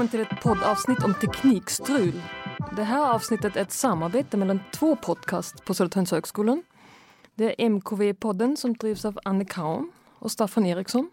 [0.00, 2.22] Välkommen till ett poddavsnitt om teknikstrul.
[2.76, 6.62] Det här avsnittet är ett samarbete mellan två podcast på Södertörns högskolan.
[7.34, 11.10] Det är MKV-podden som drivs av Anne Kaum och Staffan Eriksson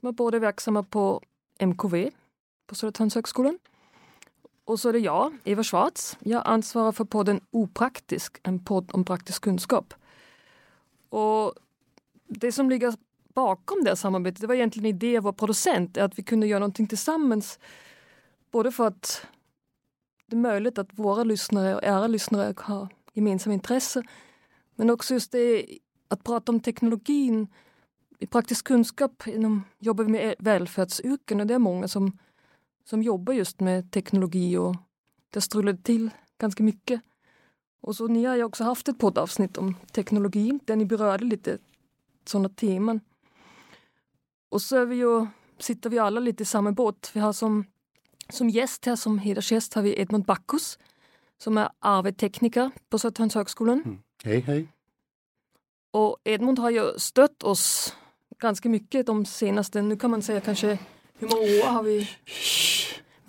[0.00, 1.22] som är båda verksamma på
[1.58, 2.10] MKV
[2.66, 3.58] på Södertörns högskolan.
[4.64, 6.16] Och så är det jag, Eva Schwarz.
[6.20, 9.94] Jag ansvarar för podden Opraktisk, en podd om praktisk kunskap.
[11.08, 11.54] Och
[12.26, 12.94] det som ligger
[13.34, 16.86] bakom det samarbetet, det var egentligen idé av vår producent, att vi kunde göra någonting
[16.86, 17.58] tillsammans.
[18.50, 19.26] Både för att
[20.26, 24.02] det är möjligt att våra lyssnare och era lyssnare har gemensamma intresse.
[24.74, 25.66] Men också just det
[26.08, 27.48] att prata om teknologin
[28.18, 32.18] i praktisk kunskap inom, jobbar vi med välfärdsyrken och det är många som,
[32.84, 34.76] som jobbar just med teknologi och
[35.30, 37.00] det strulade till ganska mycket.
[37.80, 41.58] Och så ni har ju också haft ett poddavsnitt om teknologi där ni berörde lite
[42.24, 43.00] sådana teman.
[44.50, 45.26] Och så är vi ju,
[45.58, 47.10] sitter vi alla lite i samma båt.
[47.12, 47.64] Vi har som,
[48.28, 50.78] som gäst här, som hedersgäst, har vi Edmund Backus
[51.42, 53.82] som är arvetekniker på Södertörns högskolan.
[53.84, 53.98] Mm.
[54.24, 54.68] Hej, hej.
[55.90, 57.96] Och Edmund har ju stött oss
[58.38, 60.78] ganska mycket de senaste, nu kan man säga kanske,
[61.18, 62.10] hur många år har vi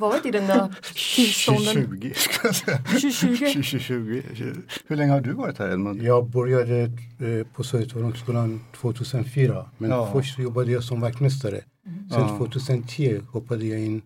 [0.02, 0.76] varit i den där
[1.16, 1.74] tillstånden?
[1.74, 2.78] 20, ska jag säga.
[2.78, 4.22] 2020.
[4.34, 4.54] 20,
[4.88, 6.04] Hur länge har du varit här Edmund?
[6.04, 10.12] Jag började eh, på Södertörnskolan 2004 men ja.
[10.14, 11.62] först jobbade jag som vaktmästare.
[11.86, 12.10] Mm.
[12.10, 12.38] Sen ja.
[12.38, 14.02] 2010 hoppade jag in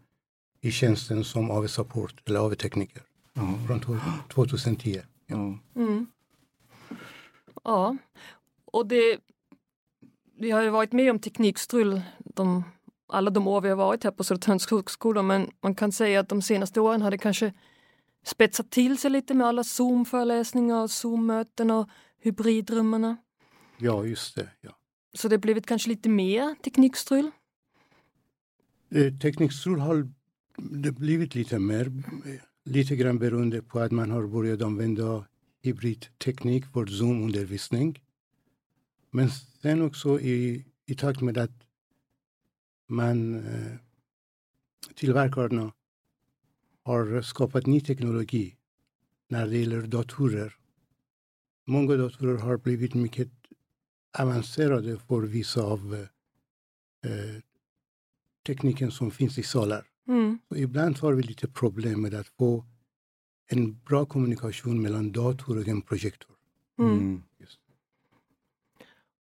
[0.61, 3.01] i tjänsten som AV-support eller AV-tekniker.
[3.33, 3.53] Ja.
[3.67, 3.79] Från
[4.33, 5.01] 2010.
[5.27, 5.57] Ja.
[5.75, 6.07] Mm.
[7.63, 7.97] ja,
[8.65, 9.19] och det
[10.37, 12.63] vi har ju varit med om teknikstrul de,
[13.07, 16.29] alla de år vi har varit här på Södertörns högskola men man kan säga att
[16.29, 17.53] de senaste åren har det kanske
[18.25, 21.89] spetsat till sig lite med alla Zoom-föreläsningar och Zoom-möten och
[22.19, 23.17] hybridrummarna.
[23.77, 24.49] Ja, just det.
[24.61, 24.77] Ja.
[25.13, 27.31] Så det har blivit kanske lite mer teknikstrul?
[28.89, 30.09] Eh, teknikstrul har
[30.57, 31.91] det blivit lite mer,
[32.65, 35.25] lite grann beroende på att man har börjat använda
[35.63, 38.01] hybridteknik för Zoom-undervisning.
[39.11, 39.29] Men
[39.61, 41.64] sen också i, i takt med att
[42.87, 43.77] man eh,
[44.95, 45.73] tillverkarna
[46.83, 48.55] har skapat ny teknologi
[49.27, 50.55] när det gäller datorer.
[51.67, 53.29] Många datorer har blivit mycket
[54.19, 57.41] avancerade för vissa av eh, eh
[58.45, 59.85] tekniken som finns i salar.
[60.07, 60.39] Mm.
[60.55, 62.65] ibland har vi lite problem med att få
[63.47, 66.35] en bra kommunikation mellan dator och en projektor.
[66.79, 67.23] Mm.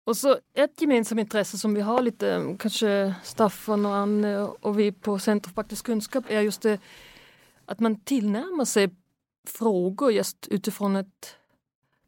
[0.04, 4.78] Och så ett gemensamt intresse som vi har lite, eh, kanske Staffan och Anne och
[4.78, 6.80] vi på Centrum för praktisk kunskap är just det
[7.64, 8.90] att man tillnärmar sig
[9.46, 11.36] frågor just utifrån ett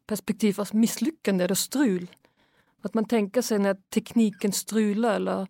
[0.07, 2.07] perspektiv av misslyckande eller strul.
[2.81, 5.47] Att man tänker sig när tekniken strular eller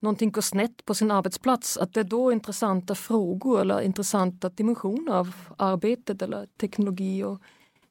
[0.00, 5.12] någonting går snett på sin arbetsplats, att det är då intressanta frågor eller intressanta dimensioner
[5.12, 7.42] av arbetet eller teknologi och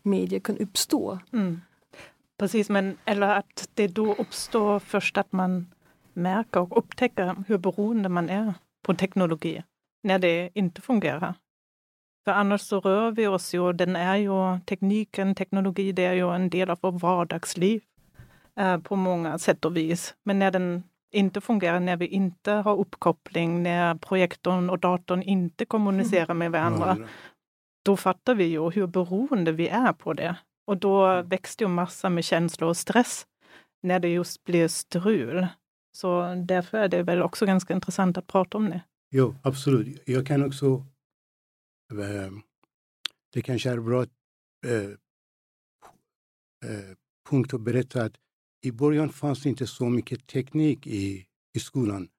[0.01, 1.19] medier kan uppstå.
[1.33, 1.61] Mm.
[2.41, 5.73] Precis, men eller att det då uppstår först att man
[6.13, 8.53] märker och upptäcker hur beroende man är
[8.83, 9.63] på teknologi
[10.03, 11.33] när det inte fungerar.
[12.25, 16.35] För annars så rör vi oss ju, den är ju, tekniken, teknologi, det är ju
[16.35, 17.81] en del av vårt vardagsliv
[18.55, 20.15] eh, på många sätt och vis.
[20.23, 25.65] Men när den inte fungerar, när vi inte har uppkoppling, när projektorn och datorn inte
[25.65, 26.97] kommunicerar med varandra,
[27.85, 30.35] då fattar vi ju hur beroende vi är på det.
[30.71, 31.29] Och då mm.
[31.29, 33.27] växte ju massa med känslor och stress
[33.83, 35.47] när det just blev strul.
[35.97, 38.81] Så därför är det väl också ganska intressant att prata om det.
[39.09, 40.03] Jo, absolut.
[40.05, 40.85] Jag kan också...
[41.91, 42.31] Äh,
[43.33, 44.01] det kanske är bra
[44.65, 44.89] äh,
[46.65, 46.95] äh,
[47.29, 48.15] punkt att berätta att
[48.61, 52.09] i början fanns det inte så mycket teknik i, i skolan.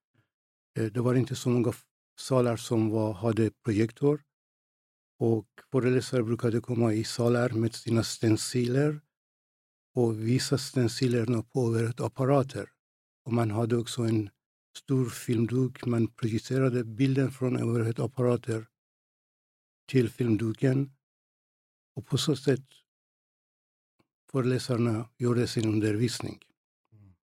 [0.74, 1.72] Det var inte så många
[2.20, 4.22] salar som var, hade projektor.
[5.22, 9.00] Och föreläsare brukade komma i salar med sina stenciler
[9.94, 12.70] och visa stencilerna på apparater.
[13.24, 14.30] Och man hade också en
[14.78, 15.86] stor filmduk.
[15.86, 18.66] Man projicerade bilden från överheadapparater
[19.88, 20.92] till filmduken.
[21.94, 22.66] Och på så sätt
[24.32, 26.42] föreläsarna gjorde sin undervisning.
[26.92, 27.14] Mm.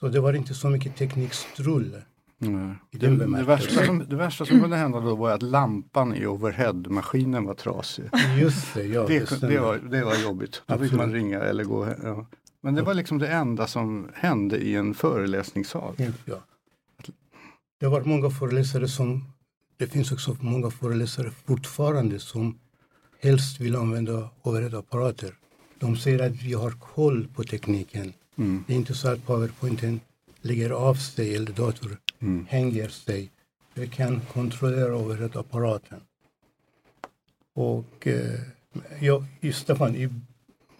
[0.00, 2.02] Så det var inte så mycket teknikstrull
[2.38, 2.74] Nej.
[2.90, 7.44] Det, det, värsta som, det värsta som kunde hända då var att lampan i overheadmaskinen
[7.44, 8.04] var trasig.
[8.38, 10.62] Just det, ja, det, det, var, det var jobbigt.
[10.66, 11.88] Då fick man ringa eller gå.
[12.02, 12.26] Ja.
[12.60, 15.94] Men det var liksom det enda som hände i en föreläsningssal.
[16.24, 16.36] Ja.
[17.80, 19.24] Det var många föreläsare som,
[19.76, 22.58] det finns också många föreläsare fortfarande som
[23.20, 25.34] helst vill använda overheadapparater.
[25.78, 28.12] De säger att vi har koll på tekniken.
[28.66, 30.00] Det är inte så att powerpointen
[30.40, 32.46] lägger av sig eller datorn mm.
[32.48, 33.30] hänger sig.
[33.90, 36.00] kan kontrollera overhead-apparaten.
[37.54, 38.40] Och eh,
[39.00, 40.08] ja, i Stefan, i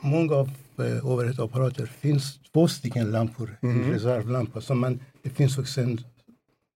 [0.01, 3.85] många av eh, overhead-apparater finns två stycken lampor, mm.
[3.85, 4.61] en reservlampa.
[4.61, 5.99] Så man, det finns också en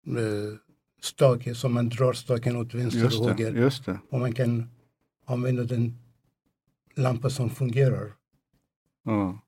[0.06, 0.58] eh,
[1.00, 3.52] stake som man drar staken åt vänster just och höger.
[3.52, 3.98] Just det.
[4.10, 4.68] Och man kan
[5.24, 5.98] använda den
[6.94, 8.12] lampa som fungerar.
[9.06, 9.38] Mm.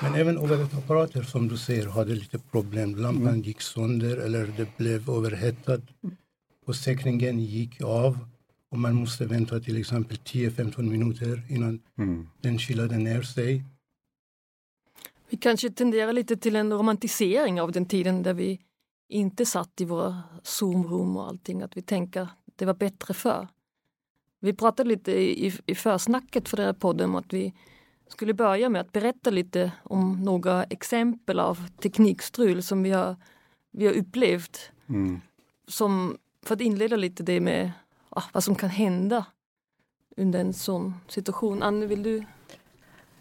[0.00, 2.94] Men även overhead-apparater som du ser hade lite problem.
[2.94, 3.42] Lampan mm.
[3.42, 5.80] gick sönder eller det blev överhettad.
[6.66, 8.18] Och säkringen gick av
[8.70, 12.28] och man måste vänta till exempel 10-15 minuter innan mm.
[12.40, 13.64] den kylade ner sig.
[15.30, 18.60] Vi kanske tenderar lite till en romantisering av den tiden där vi
[19.08, 23.48] inte satt i våra Zoom-rum och allting, att vi tänker det var bättre förr.
[24.40, 27.54] Vi pratade lite i, i försnacket för den här podden om att vi
[28.12, 33.16] skulle börja med att berätta lite om några exempel av teknikstrul som vi har,
[33.70, 34.70] vi har upplevt.
[34.88, 35.20] Mm.
[35.68, 37.72] Som, för att inleda lite det med
[38.08, 39.24] ah, vad som kan hända
[40.16, 41.62] under en sån situation.
[41.62, 42.24] Anne, vill du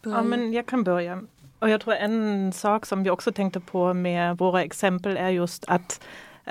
[0.02, 0.18] börja?
[0.18, 1.24] Ja, men jag kan börja.
[1.60, 5.66] Och jag tror en sak som vi också tänkte på med våra exempel är just
[5.68, 6.02] att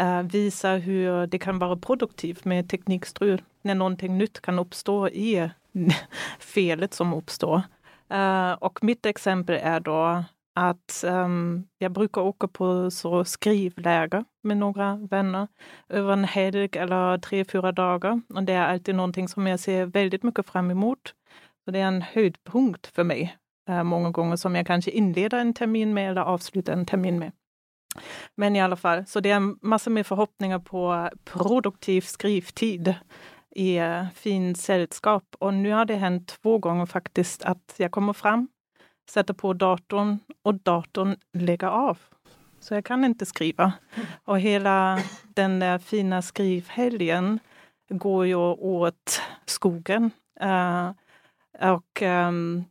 [0.00, 3.42] uh, visa hur det kan vara produktivt med teknikstrul.
[3.62, 5.50] När någonting nytt kan uppstå i
[6.38, 7.62] felet som uppstår.
[8.12, 10.24] Uh, och mitt exempel är då
[10.54, 15.48] att um, jag brukar åka på så skrivläger med några vänner
[15.88, 18.20] över en helg eller tre, fyra dagar.
[18.34, 21.14] Och det är alltid någonting som jag ser väldigt mycket fram emot.
[21.64, 23.36] Så det är en höjdpunkt för mig
[23.70, 27.32] uh, många gånger som jag kanske inleder en termin med eller avslutar en termin med.
[28.36, 32.94] Men i alla fall, så det är massor med förhoppningar på produktiv skrivtid
[33.50, 35.24] i eh, fin sällskap.
[35.38, 38.48] Och nu har det hänt två gånger faktiskt att jag kommer fram
[39.10, 41.98] sätter på datorn och datorn lägger av.
[42.60, 43.72] Så jag kan inte skriva.
[44.24, 47.38] Och hela den där fina skrivhelgen
[47.88, 50.10] går ju åt skogen.
[50.42, 50.90] Uh,
[51.74, 52.64] och um,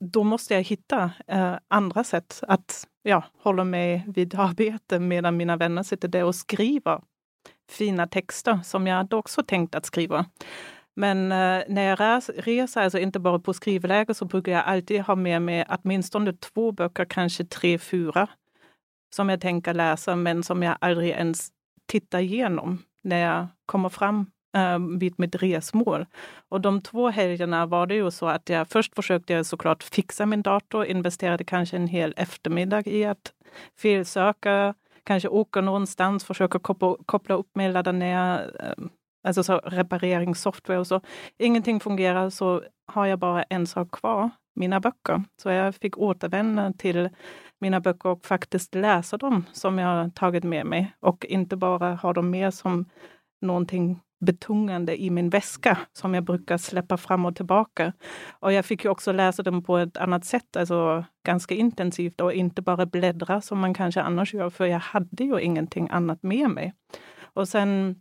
[0.00, 5.56] då måste jag hitta uh, andra sätt att ja, hålla mig vid arbete medan mina
[5.56, 7.00] vänner sitter där och skriver
[7.72, 10.26] fina texter som jag hade också tänkt att skriva.
[10.94, 15.14] Men eh, när jag reser, alltså inte bara på skrivläger, så brukar jag alltid ha
[15.14, 18.28] med mig åtminstone två böcker, kanske tre, fyra,
[19.14, 21.48] som jag tänker läsa, men som jag aldrig ens
[21.86, 24.26] tittar igenom när jag kommer fram
[24.56, 26.06] eh, vid mitt resmål.
[26.48, 30.26] Och de två helgerna var det ju så att jag först försökte jag såklart fixa
[30.26, 33.32] min dator, investerade kanske en hel eftermiddag i att
[33.78, 34.74] felsöka,
[35.04, 38.84] kanske åka någonstans, försöka koppla, koppla upp mig, ladda ner eh,
[39.24, 41.00] alltså så repareringssoftware och så.
[41.38, 45.24] Ingenting fungerar så har jag bara en sak kvar, mina böcker.
[45.42, 47.08] Så jag fick återvända till
[47.60, 52.12] mina böcker och faktiskt läsa dem som jag tagit med mig och inte bara ha
[52.12, 52.84] dem med som
[53.42, 57.92] någonting betungande i min väska som jag brukar släppa fram och tillbaka.
[58.30, 62.32] Och jag fick ju också läsa dem på ett annat sätt, alltså ganska intensivt och
[62.32, 66.50] inte bara bläddra som man kanske annars gör, för jag hade ju ingenting annat med
[66.50, 66.74] mig.
[67.22, 68.00] Och sen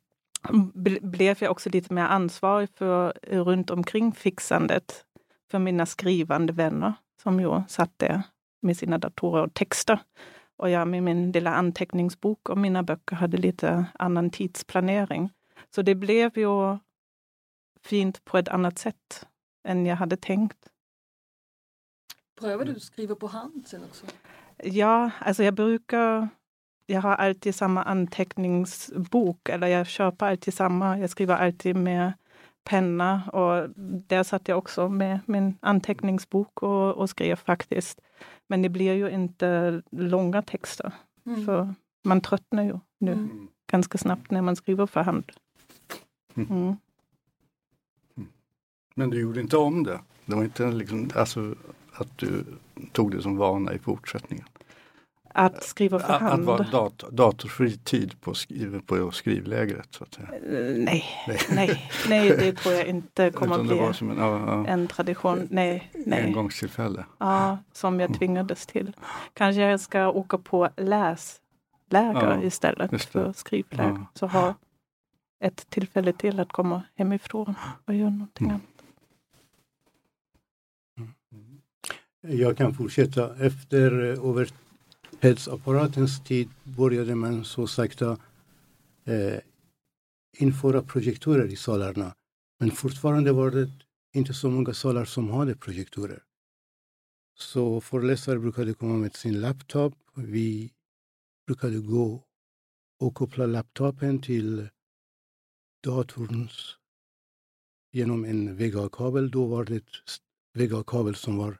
[1.01, 5.05] blev jag också lite mer ansvarig för runt omkring fixandet
[5.51, 6.93] för mina skrivande vänner
[7.23, 8.21] som ju satt där
[8.61, 9.99] med sina datorer och texter.
[10.61, 15.29] Och jag med min lilla anteckningsbok och mina böcker hade lite annan tidsplanering.
[15.75, 16.77] Så det blev ju
[17.83, 19.27] fint på ett annat sätt
[19.63, 20.69] än jag hade tänkt.
[22.39, 24.05] Prövade du att skriva på hand sen också?
[24.63, 26.29] Ja, alltså jag brukar
[26.85, 30.99] jag har alltid samma anteckningsbok, eller jag köper alltid samma.
[30.99, 32.13] Jag skriver alltid med
[32.63, 33.69] penna och
[34.07, 38.01] där satt jag också med min anteckningsbok och, och skrev faktiskt.
[38.47, 40.91] Men det blir ju inte långa texter,
[41.25, 41.45] mm.
[41.45, 43.47] för man tröttnar ju nu mm.
[43.71, 45.31] ganska snabbt när man skriver för hand.
[46.35, 46.49] Mm.
[46.49, 46.75] mm.
[48.95, 49.99] Men du gjorde inte om det?
[50.25, 51.55] Det var inte liksom, alltså,
[51.93, 52.45] att du
[52.91, 54.45] tog det som vana i fortsättningen?
[55.33, 56.41] Att skriva för hand?
[56.41, 59.87] Att vara dat datorfri tid på, skriv, på skrivlägret?
[59.91, 60.27] Så att säga.
[60.27, 61.05] Eh, nej,
[61.49, 64.67] nej, nej, det tror jag inte kommer att bli en, ja, ja.
[64.67, 65.47] en, tradition.
[65.51, 66.23] Nej, nej.
[66.23, 67.05] Engångstillfälle.
[67.17, 68.95] Ja, som jag tvingades till.
[69.33, 71.41] Kanske jag ska åka på läsläger
[71.91, 74.05] ja, istället för skrivläger.
[74.13, 74.55] Så ha
[75.39, 78.55] ett tillfälle till att komma hemifrån och göra någonting mm.
[78.55, 78.71] annat.
[82.21, 83.45] Jag kan fortsätta.
[83.45, 83.91] Efter
[84.29, 84.49] över
[85.23, 88.17] Hetsapparatens tid började man så sakta
[89.05, 89.39] eh,
[90.37, 92.15] införa projektorer i salarna.
[92.59, 93.71] Men fortfarande var det
[94.13, 96.23] inte så många salar som hade projektorer.
[97.37, 99.93] Så föreläsare brukade komma med sin laptop.
[100.15, 100.73] Vi
[101.47, 102.23] brukade gå
[102.99, 104.69] och koppla laptopen till
[105.83, 106.77] datorns
[107.91, 109.31] genom en VGA-kabel.
[109.31, 109.85] Då var det
[110.53, 111.59] VGA-kabel som var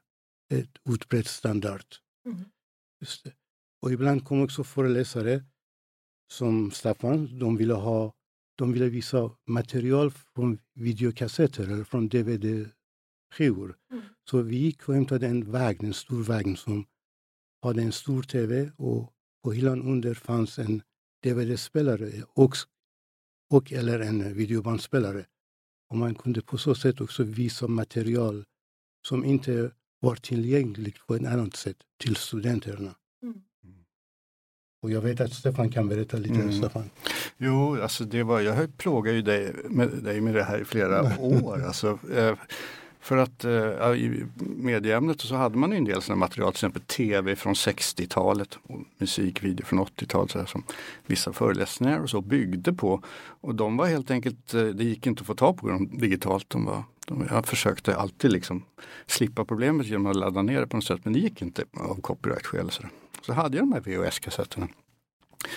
[0.50, 1.86] ett utbredd standard.
[2.26, 2.46] Mm.
[3.00, 3.34] Just det.
[3.82, 5.44] Och ibland kom också föreläsare
[6.32, 8.14] som Staffan, de ville, ha,
[8.56, 13.78] de ville visa material från videokassetter eller från DVD-skivor.
[13.92, 14.04] Mm.
[14.30, 16.86] Så vi gick och hämtade en vagn, en stor vagn som
[17.62, 20.82] hade en stor tv och på hyllan under fanns en
[21.24, 22.56] DVD-spelare och,
[23.50, 25.26] och eller en videobandspelare.
[25.90, 28.46] Och man kunde på så sätt också visa material
[29.08, 32.96] som inte var tillgängligt på ett annat sätt till studenterna.
[33.24, 33.42] Mm.
[34.82, 36.34] Och jag vet att Stefan kan berätta lite.
[36.34, 36.52] Mm.
[36.52, 36.90] Stefan.
[37.38, 41.18] Jo, alltså det var, jag plågar ju dig med, dig med det här i flera
[41.20, 41.64] år.
[41.66, 42.34] Alltså, eh,
[43.00, 43.52] för att eh,
[43.96, 48.80] i medieämnet så hade man en del sådana material, till exempel tv från 60-talet och
[48.98, 50.64] musikvideo från 80-talet som
[51.06, 53.04] vissa föreläsningar och så byggde på.
[53.42, 56.50] Och de var helt enkelt, eh, det gick inte att få tag på dem digitalt.
[56.50, 58.64] De var, de, jag försökte alltid liksom
[59.06, 62.02] slippa problemet genom att ladda ner det på något sätt men det gick inte av
[62.02, 62.72] copyright-skäl.
[62.72, 62.84] Så,
[63.22, 64.68] så hade jag de här VHS-kassetterna.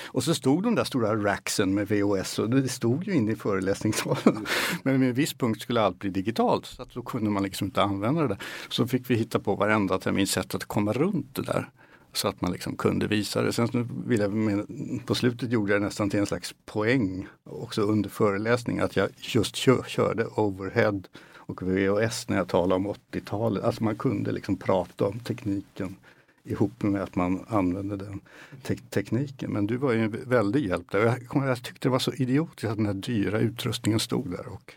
[0.04, 3.36] Och så stod de där stora racksen med VHS och det stod ju inne i
[3.36, 4.46] föreläsningssalen.
[4.82, 7.64] Men med en viss punkt skulle allt bli digitalt så att då kunde man liksom
[7.64, 8.38] inte använda det där.
[8.68, 11.70] Så fick vi hitta på varenda termin sätt att komma runt det där.
[12.12, 13.52] Så att man liksom kunde visa det.
[13.52, 14.66] Sen vill jag
[15.06, 19.56] på slutet gjorde jag nästan till en slags poäng också under föreläsningen att jag just
[19.56, 21.02] kör, körde overhead
[21.36, 23.64] och VHS när jag talade om 80-talet.
[23.64, 25.96] Alltså man kunde liksom prata om tekniken
[26.44, 28.20] ihop med att man använde den
[28.62, 29.50] te tekniken.
[29.50, 30.98] Men du var ju en väldig hjälp där.
[30.98, 34.74] Jag, jag tyckte det var så idiotiskt att den här dyra utrustningen stod där och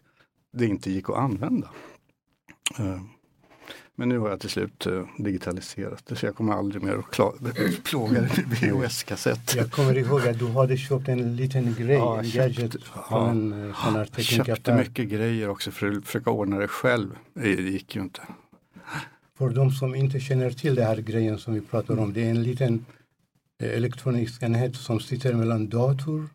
[0.51, 1.69] det inte gick att använda.
[2.79, 3.01] Uh,
[3.95, 7.11] men nu har jag till slut uh, digitaliserat det så jag kommer aldrig mer att
[7.83, 9.55] plåga dig med VHS-kassett.
[9.55, 13.73] Jag kommer ihåg att du hade köpt en liten grej, ja, en gadget från en
[13.73, 17.17] sån här Jag köpte mycket grejer också för att försöka ordna det själv.
[17.33, 18.21] Det gick ju inte.
[19.37, 22.29] För de som inte känner till den här grejen som vi pratar om, det är
[22.29, 22.85] en liten
[23.59, 26.29] eh, elektronisk enhet som sitter mellan dator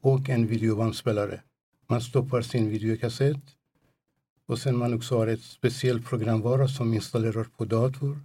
[0.00, 1.40] och en videobandspelare.
[1.86, 3.42] Man stoppar sin videokassett
[4.46, 8.20] och sen man också har ett speciellt programvara som installerar på dator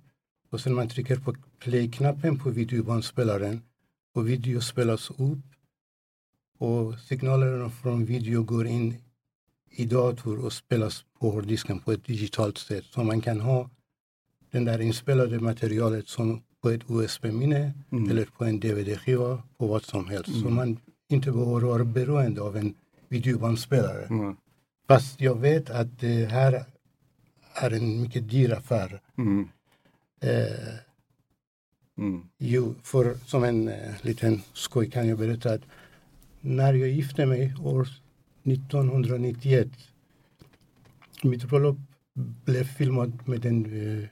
[0.49, 3.61] och sen man trycker på play-knappen på videobandspelaren
[4.13, 5.45] och video spelas upp
[6.57, 8.95] och signalerna från video går in
[9.69, 12.85] i dator och spelas på hårddisken på ett digitalt sätt.
[12.85, 13.69] Så man kan ha
[14.57, 18.09] den där inspelade materialet som på ett USB-minne mm.
[18.09, 20.29] eller på en DVD-skiva på vad som helst.
[20.29, 20.41] Mm.
[20.41, 22.73] Så man inte behöver vara beroende av en
[23.09, 24.05] videobandspelare.
[24.05, 24.35] Mm.
[24.87, 26.65] Fast jag vet att det här
[27.53, 29.01] är en mycket dyr affär.
[29.17, 29.49] Mm.
[30.21, 30.73] Eh,
[31.97, 32.23] mm.
[32.37, 35.61] Jo, för som en eh, liten skoj kan jag berätta att
[36.41, 37.87] när jag gifte mig år
[38.43, 39.67] 1991
[41.23, 41.77] mitt bröllop
[42.45, 44.07] blev filmat med en eh,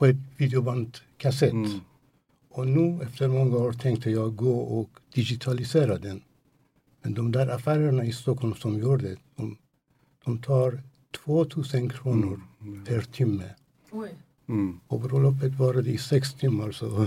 [0.00, 1.52] på ett videobandkassett.
[1.52, 1.80] Mm.
[2.48, 6.22] Och nu efter många år tänkte jag gå och digitalisera den.
[7.02, 9.58] Men de där affärerna i Stockholm som gör det, de,
[10.24, 10.82] de tar
[11.24, 12.84] 2000 kronor mm.
[12.84, 13.44] per timme.
[13.90, 14.10] Oj.
[14.48, 14.80] Mm.
[14.86, 16.72] Och bröllopet varade i sex timmar.
[16.72, 16.86] Så.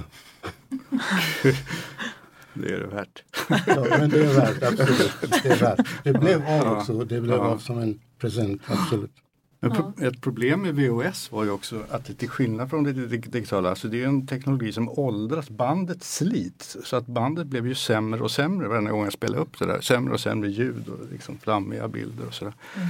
[2.54, 3.24] det är det värt.
[3.68, 5.12] ja, men det är värt, absolut.
[5.44, 5.88] Det, är värt.
[6.04, 7.04] det blev av också.
[7.04, 9.23] Det blev av som en present, absolut.
[9.64, 10.08] Men ja.
[10.08, 13.88] ett problem med VHS var ju också att det till skillnad från det digitala, alltså
[13.88, 16.78] det är en teknologi som åldras, bandet slits.
[16.84, 19.82] Så att bandet blev ju sämre och sämre varje gång jag spelade upp det där.
[19.82, 22.54] Sämre och sämre ljud och liksom flammiga bilder och sådär.
[22.76, 22.90] Mm.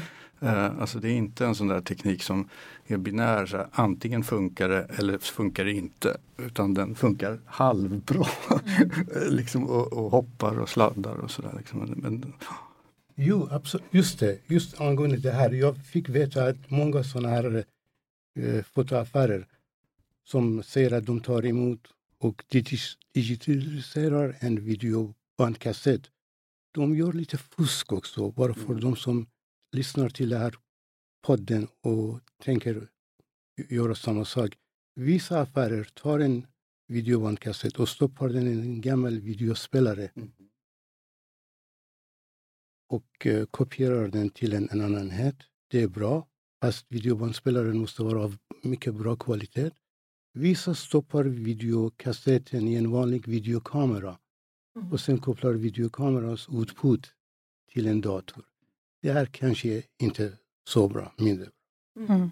[0.56, 2.50] Uh, alltså det är inte en sån där teknik som
[2.88, 6.18] är binär, så här, antingen funkar det eller funkar det inte.
[6.38, 8.26] Utan den funkar halvbra.
[8.50, 8.90] Mm.
[9.30, 11.54] liksom, och, och, hoppar och sladdar och sådär.
[11.58, 11.80] Liksom.
[11.98, 12.34] Men,
[13.16, 13.88] Jo, absolut.
[13.92, 14.40] Just det.
[14.48, 15.52] Just angående det här.
[15.52, 17.66] Jag fick veta att många sådana här
[18.40, 19.48] eh, fotoaffärer
[20.24, 22.44] som säger att de tar emot och
[23.14, 26.02] digitaliserar en videobandkassett.
[26.72, 28.82] De gör lite fusk också, bara för mm.
[28.82, 29.28] de som
[29.72, 30.56] lyssnar till den här
[31.22, 32.88] podden och tänker
[33.70, 34.58] göra samma sak.
[34.96, 36.48] Vissa affärer tar en
[36.88, 40.10] videobandkassett och stoppar den i en gammal videospelare.
[40.16, 40.32] Mm
[42.94, 45.36] och eh, kopierar den till en, en annan enhet.
[45.68, 46.28] Det är bra,
[46.62, 49.72] fast videobandspelaren måste vara av mycket bra kvalitet.
[50.34, 54.18] Vissa stoppar videokassetten i en vanlig videokamera
[54.76, 54.92] mm.
[54.92, 57.12] och sen kopplar videokamerans output
[57.72, 58.44] till en dator.
[59.02, 60.34] Det är kanske inte
[60.70, 61.50] så bra, mindre
[61.98, 62.12] mm.
[62.12, 62.32] mm.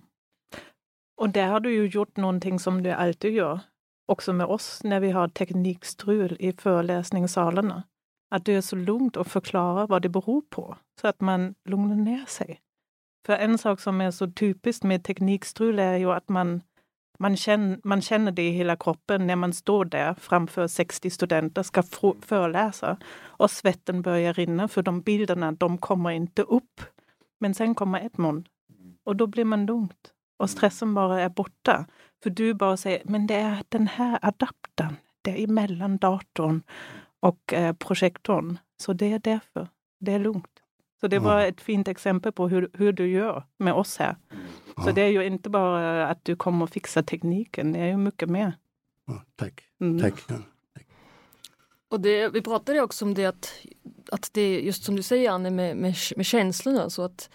[1.18, 3.60] Och där har du ju gjort någonting som du alltid gör,
[4.06, 7.84] också med oss när vi har teknikstrul i föreläsningssalarna.
[8.32, 11.96] Att det är så lugnt att förklara vad det beror på, så att man lugnar
[11.96, 12.60] ner sig.
[13.26, 16.62] För en sak som är så typiskt med teknikstrul är ju att man,
[17.20, 21.64] man, känner, man känner det i hela kroppen när man står där framför 60 studenter,
[21.64, 21.84] ska
[22.22, 26.82] föreläsa och svetten börjar rinna för de bilderna, de kommer inte upp.
[27.40, 28.48] Men sen kommer Edmund
[29.04, 31.86] och då blir man lugnt och stressen bara är borta.
[32.24, 36.64] För du bara säger, men det är den här adaptern, det är emellan datorn
[37.22, 38.58] och eh, projektorn.
[38.78, 39.68] Så det är därför.
[40.00, 40.48] Det är lugnt.
[41.02, 44.16] Så det var ett fint exempel på hur, hur du gör med oss här.
[44.76, 44.92] Så ja.
[44.92, 48.30] det är ju inte bara att du kommer och fixar tekniken, det är ju mycket
[48.30, 48.54] mer.
[49.08, 49.64] Ja, tack.
[49.82, 50.00] Mm.
[50.00, 50.14] tack.
[51.92, 53.66] Och det, vi pratade också om det att,
[54.12, 57.30] att det just som du säger Anne med, med, med känslorna, så att,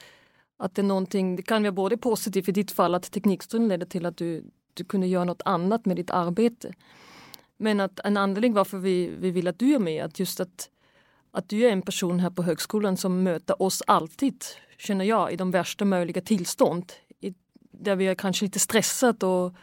[0.57, 3.87] att det är någonting, det kan vara både positivt i ditt fall att teknikstunden ledde
[3.87, 6.73] till att du, du kunde göra något annat med ditt arbete.
[7.57, 10.71] Men att en anledning varför vi, vi vill att du är med, att just att
[11.37, 14.45] att du är en person här på högskolan som möter oss alltid,
[14.79, 16.93] känner jag, i de värsta möjliga tillstånd.
[17.21, 17.35] I,
[17.71, 19.55] där vi är kanske lite stressat och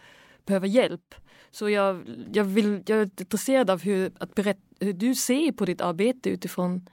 [0.46, 1.16] behöver hjälp.
[1.52, 5.66] Så jag, jag, vill, jag är intresserad av hur, att berätta, hur du ser på
[5.66, 6.90] ditt arbete utifrån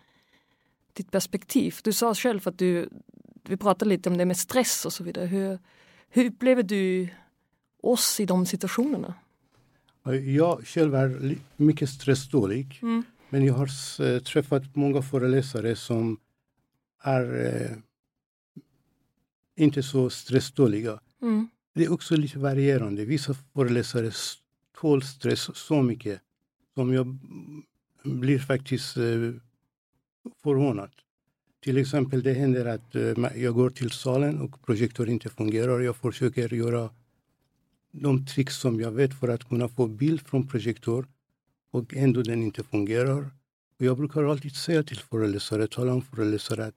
[0.93, 1.77] ditt perspektiv.
[1.83, 2.89] Du sa själv att du,
[3.49, 5.27] vi pratade lite om det med stress och så vidare.
[5.27, 5.59] Hur,
[6.09, 7.09] hur upplever du
[7.83, 9.15] oss i de situationerna?
[10.25, 12.79] Jag själv är mycket stressdålig.
[12.83, 13.03] Mm.
[13.29, 13.69] Men jag har
[14.03, 16.19] eh, träffat många föreläsare som
[17.03, 17.77] är eh,
[19.57, 21.01] inte så stressdåliga.
[21.23, 21.49] Mm.
[21.75, 23.05] Det är också lite varierande.
[23.05, 24.11] Vissa föreläsare
[24.81, 26.21] tål stress så mycket
[26.75, 27.19] som jag
[28.05, 29.33] blir faktiskt eh,
[30.43, 30.91] förvånad.
[31.61, 35.81] Till exempel det händer att eh, jag går till salen och projektorn inte fungerar.
[35.81, 36.91] Jag försöker göra
[37.93, 41.07] de tricks som jag vet för att kunna få bild från projektor
[41.71, 43.31] och ändå den inte fungerar.
[43.79, 46.75] Och jag brukar alltid säga till föreläsare, tala om föreläsare att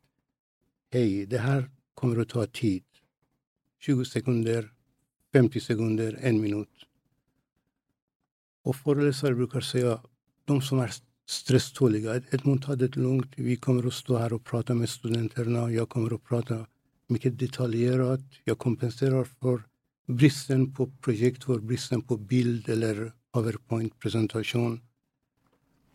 [0.92, 2.84] hej, det här kommer att ta tid.
[3.80, 4.72] 20 sekunder,
[5.34, 6.70] 50 sekunder, en minut.
[8.64, 10.02] Och föreläsare brukar säga,
[10.46, 10.94] de som är
[11.26, 15.90] stresståliga, Edmund ta det lugnt, vi kommer att stå här och prata med studenterna, jag
[15.90, 16.66] kommer att prata
[17.08, 19.64] mycket detaljerat, jag kompenserar för
[20.08, 24.82] bristen på projektor, bristen på bild eller powerpoint-presentation.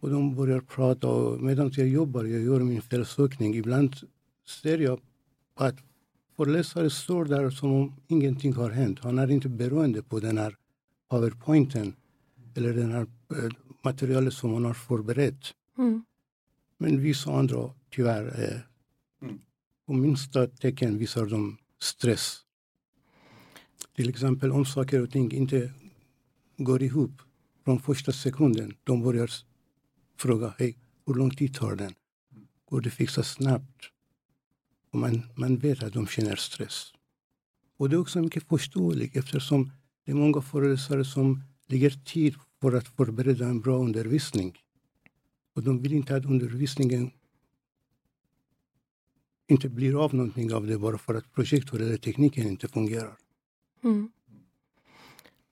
[0.00, 3.54] Och de börjar prata och medan jag jobbar, jag gör min felsökning.
[3.54, 3.96] Ibland
[4.62, 5.00] ser jag
[5.54, 5.76] att
[6.36, 9.00] föreläsaren står där som om ingenting har hänt.
[9.00, 10.56] Han är inte beroende på den här
[11.10, 11.94] powerpointen
[12.54, 13.50] eller den här eh,
[13.84, 15.54] materialet som han har förberett.
[15.78, 16.04] Mm.
[16.78, 18.60] Men vissa andra tyvärr, eh,
[19.86, 22.44] på minsta tecken visar de stress.
[23.98, 25.72] Till exempel om saker och ting inte
[26.56, 27.22] går ihop
[27.64, 28.76] från första sekunden.
[28.84, 29.30] De börjar
[30.16, 31.94] fråga hej, hur lång tid tar den?
[32.64, 33.82] Går det fixa snabbt?
[34.90, 36.92] Och man, man vet att de känner stress.
[37.76, 39.70] Och det är också mycket förståeligt eftersom
[40.04, 44.58] det är många föreläsare som lägger tid för att förbereda en bra undervisning.
[45.54, 47.10] Och de vill inte att undervisningen
[49.46, 53.16] inte blir av någonting av det bara för att projektor eller tekniken inte fungerar.
[53.84, 54.10] Mm.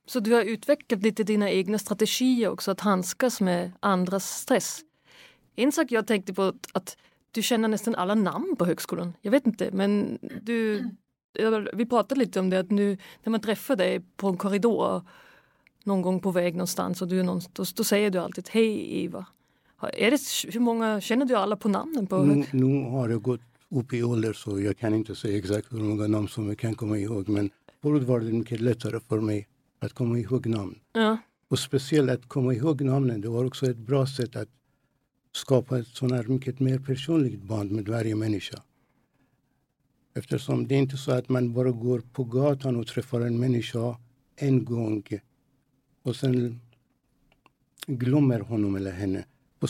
[0.06, 4.80] Så du har utvecklat lite dina egna strategier också att handskas med andras stress.
[5.56, 6.96] En sak jag tänkte på att
[7.30, 9.12] du känner nästan alla namn på högskolan.
[9.20, 10.84] Jag vet inte men du,
[11.72, 15.02] vi pratade lite om det att nu när man träffar dig på en korridor
[15.84, 19.04] någon gång på väg någonstans och du är någonstans, då, då säger du alltid hej
[19.04, 19.26] Eva.
[19.92, 22.06] Är det, hur många, känner du alla på namnen?
[22.06, 25.72] På nu, nu har jag gått upp i ålder så jag kan inte säga exakt
[25.72, 27.50] hur många namn som jag kan komma ihåg men
[27.82, 30.78] förut var det mycket lättare för mig att komma ihåg namn.
[30.92, 31.18] Ja.
[31.48, 34.48] Och speciellt att komma ihåg namnen, det var också ett bra sätt att
[35.32, 38.62] skapa ett sån här mycket mer personligt band med varje människa.
[40.14, 43.98] Eftersom det är inte så att man bara går på gatan och träffar en människa
[44.36, 45.04] en gång
[46.02, 46.60] och sen
[47.86, 49.24] glömmer honom eller henne.
[49.58, 49.66] På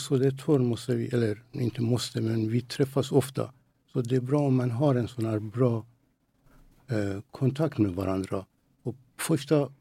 [0.53, 3.53] år måste vi, eller inte måste, men vi träffas ofta.
[3.93, 5.85] Så det är bra om man har en sån här bra
[6.87, 8.45] eh, kontakt med varandra.
[8.83, 9.71] Och första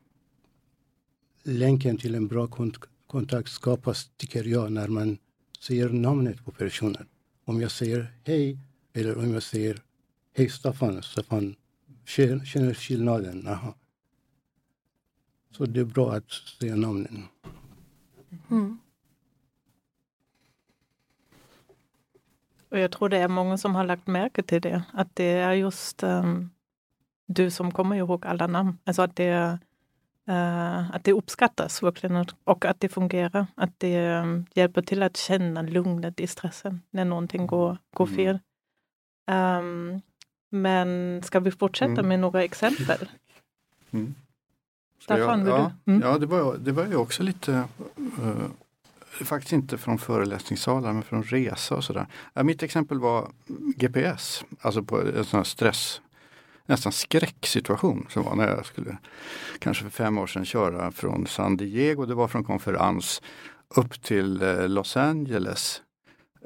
[1.43, 5.19] länken till en bra kont kontakt skapas, tycker jag, när man
[5.61, 7.09] säger namnet på personen.
[7.45, 8.59] Om jag säger hej
[8.93, 9.83] eller om jag säger
[10.35, 11.57] hej Staffan, Staffan
[12.05, 13.49] känner skillnaden.
[13.49, 13.75] Aha.
[15.51, 17.23] Så det är bra att säga namnen.
[18.51, 18.79] Mm.
[22.69, 25.53] Och jag tror det är många som har lagt märke till det, att det är
[25.53, 26.51] just um,
[27.27, 28.79] du som kommer ihåg alla namn.
[28.85, 29.59] Alltså att det
[30.29, 33.47] Uh, att det uppskattas verkligen och att det fungerar.
[33.55, 38.17] Att det um, hjälper till att känna lugnet i stressen när någonting går, går Mm.
[38.17, 38.39] fel.
[39.37, 40.01] Um,
[40.51, 42.09] men ska vi fortsätta Mm.
[42.09, 43.09] med några exempel?
[43.91, 44.15] Mm.
[45.03, 45.93] Staffan, vill ja, du?
[45.93, 46.09] Mm.
[46.09, 47.53] ja det, var, det var ju också lite,
[47.97, 52.07] eh, faktiskt inte från föreläsningssalar men från resa och sådär.
[52.35, 53.31] Ja, mitt exempel var
[53.77, 56.01] GPS, alltså på en sån stress,
[56.67, 58.97] nästan skräcksituation som var när jag skulle,
[59.59, 63.23] kanske för fem år sedan, köra från San Diego, det var från konferens,
[63.77, 65.83] upp till eh, Los Angeles.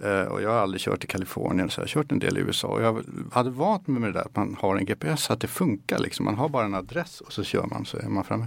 [0.02, 2.40] Eh, och jag har aldrig kört i Kalifornien, så jag har kört en del i
[2.40, 2.68] USA.
[2.68, 5.40] Och jag hade vant mig med det där att man har en GPS, så att
[5.40, 5.98] det funkar.
[5.98, 6.24] Liksom.
[6.24, 8.46] Man har bara en adress och så kör man så är man framme.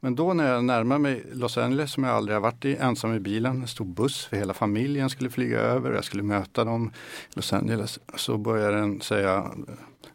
[0.00, 3.14] Men då när jag närmar mig Los Angeles som jag aldrig har varit i, ensam
[3.14, 6.90] i bilen, en stor buss för hela familjen skulle flyga över, jag skulle möta dem
[7.30, 7.98] i Los Angeles.
[8.16, 9.50] Så börjar den säga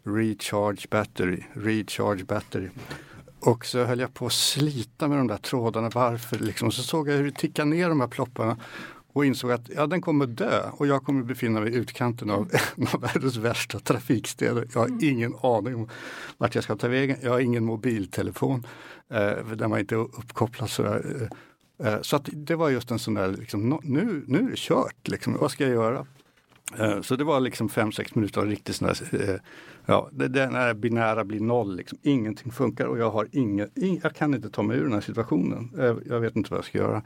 [0.04, 2.68] recharge battery, recharge battery.
[3.40, 6.70] Och så höll jag på att slita med de där trådarna, varför liksom.
[6.70, 8.56] Så såg jag hur det tickade ner de här plopparna
[9.12, 12.50] och insåg att ja, den kommer dö och jag kommer befinna mig i utkanten av
[12.76, 14.68] en av världens värsta trafikstäder.
[14.74, 15.88] Jag har ingen aning om
[16.38, 17.16] vart jag ska ta vägen.
[17.22, 18.66] Jag har ingen mobiltelefon
[19.10, 20.70] eh, där man inte uppkopplad.
[20.70, 21.28] Sådär.
[21.84, 25.08] Eh, så att det var just en sån där, liksom, nu, nu är det kört,
[25.08, 25.36] liksom.
[25.40, 26.06] vad ska jag göra?
[26.78, 29.40] Eh, så det var liksom fem sex minuter av riktigt sån där, eh,
[29.86, 31.98] ja, det, här binära blir noll, liksom.
[32.02, 33.70] ingenting funkar och jag har inget,
[34.02, 35.70] jag kan inte ta mig ur den här situationen.
[35.78, 37.02] Eh, jag vet inte vad jag ska göra.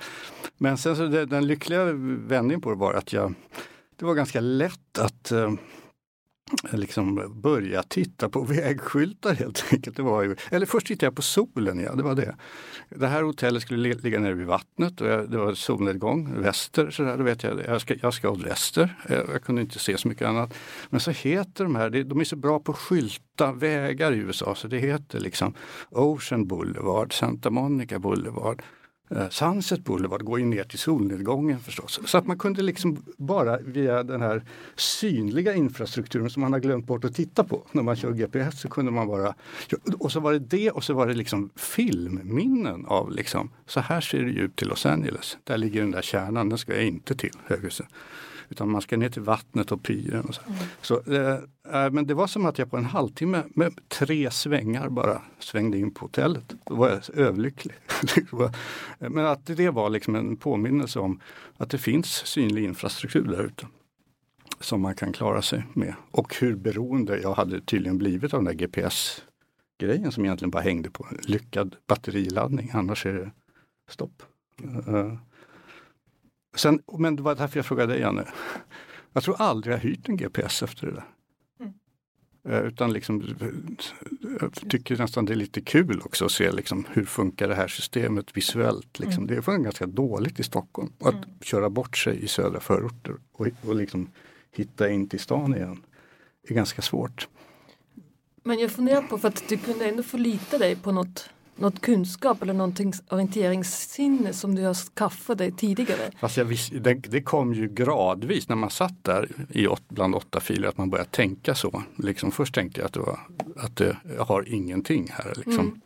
[0.59, 1.85] Men sen så det, den lyckliga
[2.27, 3.35] vändningen på det var att jag,
[3.97, 5.53] det var ganska lätt att eh,
[6.73, 9.97] liksom börja titta på vägskyltar helt enkelt.
[9.97, 12.37] Det var ju, eller först tittade jag på solen, ja det var det.
[12.89, 17.03] Det här hotellet skulle ligga nere vid vattnet och jag, det var solnedgång, väster, så
[17.03, 18.97] där, då vet jag, jag ska, jag ska åt väster.
[19.09, 20.55] Jag, jag kunde inte se så mycket annat.
[20.91, 24.55] Men så heter de här, de är så bra på att skylta vägar i USA
[24.55, 25.55] så det heter liksom
[25.91, 28.63] Ocean Boulevard, Santa Monica Boulevard.
[29.11, 32.01] Eh, Sunset Boulevard går ju ner till solnedgången förstås.
[32.05, 34.43] Så att man kunde liksom bara via den här
[34.77, 38.69] synliga infrastrukturen som man har glömt bort att titta på när man kör GPS så
[38.69, 39.35] kunde man bara...
[39.99, 44.01] Och så var det det och så var det liksom filmminnen av liksom så här
[44.01, 45.39] ser det ut till Los Angeles.
[45.45, 47.87] Där ligger den där kärnan, den ska jag inte till höghuset.
[48.49, 50.25] Utan man ska ner till vattnet och pyren.
[50.25, 50.43] Och så.
[50.81, 51.35] Så, eh,
[51.75, 55.79] eh, men det var som att jag på en halvtimme med tre svängar bara svängde
[55.79, 56.55] in på hotellet.
[56.65, 57.75] Då var jag överlycklig.
[58.99, 61.21] men att det var liksom en påminnelse om
[61.57, 63.67] att det finns synlig infrastruktur där ute.
[64.61, 65.95] Som man kan klara sig med.
[66.11, 70.91] Och hur beroende jag hade tydligen blivit av den där GPS-grejen som egentligen bara hängde
[70.91, 72.71] på lyckad batteriladdning.
[72.75, 73.31] Annars är det
[73.91, 74.23] stopp.
[74.87, 75.13] Eh,
[76.57, 78.29] Sen, men det var därför jag frågade dig Janne.
[79.13, 81.05] Jag tror aldrig jag hyrt en GPS efter det där.
[82.49, 83.37] Eh, Utan liksom,
[84.41, 87.69] jag tycker nästan det är lite kul också att se liksom, hur funkar det här
[87.69, 88.99] systemet visuellt.
[88.99, 89.27] Liksom.
[89.27, 90.93] Det är ganska dåligt i Stockholm.
[91.01, 94.09] Att köra bort sig i södra förorter och, och liksom
[94.53, 95.83] hitta in till stan igen
[96.49, 97.29] är ganska svårt.
[98.45, 102.43] Men jag funderar på, för att du kunde ändå förlita dig på något, något kunskap
[102.43, 106.11] eller någonting orienteringssinne som du har skaffat dig tidigare.
[106.21, 110.15] Fast jag visste, det, det kom ju gradvis när man satt där i åt, bland
[110.15, 111.83] åtta filer att man började tänka så.
[111.99, 113.21] Liksom, först tänkte jag att, det var,
[113.57, 115.33] att det, jag har ingenting här.
[115.37, 115.61] Liksom.
[115.67, 115.81] Mm.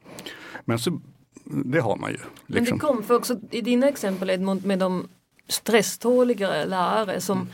[0.64, 1.00] Men så,
[1.44, 2.18] det har man ju.
[2.46, 2.78] Men Liksom.
[2.78, 5.08] det kom, för också i dina exempel Edmund, med de
[5.48, 7.52] stresståligare lärare som, Mm.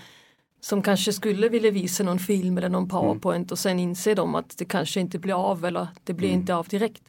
[0.60, 4.58] som kanske skulle vilja visa någon film eller någon powerpoint och sen inser de att
[4.58, 6.40] det kanske inte blir av eller det blir Mm.
[6.40, 7.02] inte av direkt.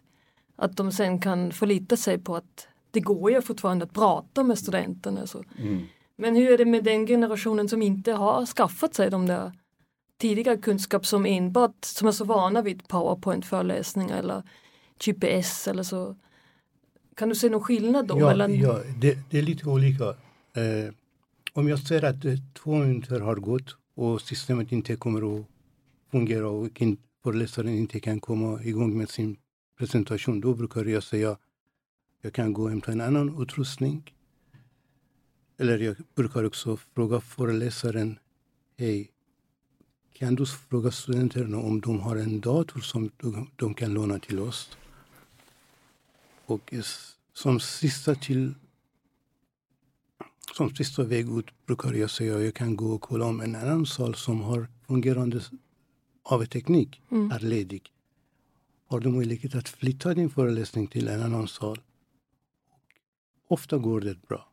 [0.60, 4.60] Att de sen kan förlita sig på att det går ju fortfarande att prata med
[4.60, 5.28] studenterna.
[5.28, 5.43] Så.
[5.58, 5.86] Mm.
[6.15, 9.52] Men hur är det med den generationen som inte har skaffat sig de där
[10.17, 14.43] tidigare kunskap som enbart som är så vana vid powerpoint-föreläsningar eller
[15.06, 16.15] GPS eller så.
[17.15, 18.20] Kan du se någon skillnad då?
[18.20, 18.60] Ja, mellan...
[18.60, 20.04] ja det, det är lite olika.
[20.54, 20.93] Eh,
[21.54, 25.46] om jag ser att eh, två minuter har gått och systemet inte kommer att
[26.12, 26.67] fungera och
[27.24, 29.38] föreläsaren inte kan komma igång med sin
[29.78, 31.38] presentation, då brukar jag säga
[32.22, 34.13] jag kan gå och hämta en annan utrustning.
[35.58, 38.20] Eller jag brukar också fråga föreläsaren,
[38.78, 39.12] hej,
[40.13, 44.40] kan du fråga studenterna om de har en dator som de, de kan låna till
[44.40, 44.78] oss?
[46.46, 46.74] Och
[47.34, 48.54] som sista till
[50.56, 53.86] som sista väg ut brukar jag säga jag kan gå och kolla om en annan
[53.86, 55.42] sal som har fungerande
[56.24, 57.32] AV-teknik Mm.
[57.32, 57.92] är ledig.
[58.89, 61.80] Har du möjlighet att flytta din föreläsning till en annan sal?
[63.47, 64.52] Ofta går det bra.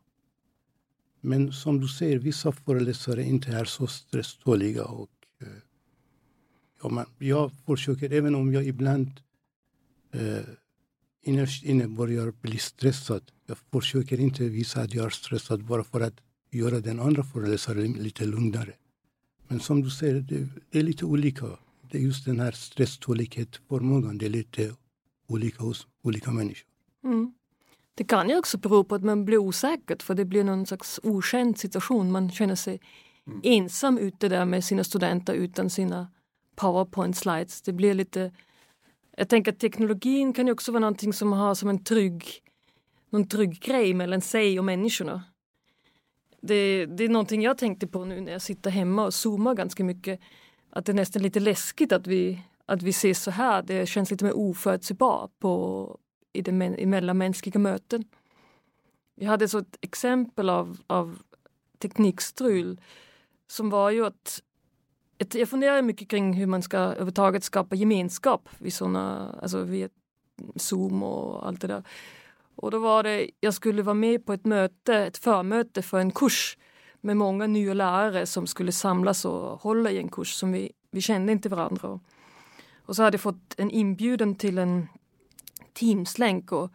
[1.21, 5.47] Men som du säger, vissa föreläsare inte är så stresståliga och eh,
[6.83, 9.11] ja, man, jag försöker, även om jag ibland
[10.11, 10.45] eh,
[11.21, 13.31] innerst inne börjar bli stressad.
[13.45, 16.21] Jag försöker inte visa att jag är stressad bara för att
[16.51, 18.73] göra den andra föreläsaren lite lugnare.
[19.47, 21.45] Men som du säger, det, det är lite olika.
[21.91, 24.75] Det är just den här stresstålighetsförmågan, det är lite
[25.27, 26.67] olika hos olika människor.
[27.03, 27.33] Mm.
[27.95, 30.99] Det kan ju också bero på att man blir osäker för det blir någon slags
[31.03, 32.11] okänd situation.
[32.11, 32.79] Man känner sig
[33.27, 33.41] mm.
[33.43, 36.11] ensam ute där med sina studenter utan sina
[36.55, 37.61] powerpoint slides.
[37.61, 38.31] Det blir lite
[39.17, 42.25] jag tänker att teknologin kan ju också vara någonting som har som en trygg,
[43.09, 45.23] någon trygg grej mellan sig och människorna.
[46.41, 49.83] Det, det är någonting jag tänkte på nu när jag sitter hemma och zoomar ganska
[49.83, 50.19] mycket.
[50.75, 53.61] Att det är nästan lite läskigt att vi, att vi ses så här.
[53.61, 55.97] Det känns lite mer oförutsägbart på,
[56.33, 58.03] i, det, i mellanmänskliga möten.
[59.15, 61.19] Jag hade så ett exempel av, av
[61.79, 62.81] teknikstrul
[63.47, 64.41] som var ju att
[65.33, 69.89] jag funderar mycket kring hur man ska överhuvudtaget skapa gemenskap vid såna, alltså via
[70.55, 71.83] Zoom och allt det där.
[72.55, 76.11] Och då var det, jag skulle vara med på ett möte, ett förmöte för en
[76.11, 76.57] kurs
[77.05, 81.01] med många nya lärare som skulle samlas och hålla i en kurs som vi, vi
[81.01, 81.99] kände inte varandra.
[82.85, 84.87] Och så hade jag fått en inbjudan till en
[85.73, 86.71] Teams-länk och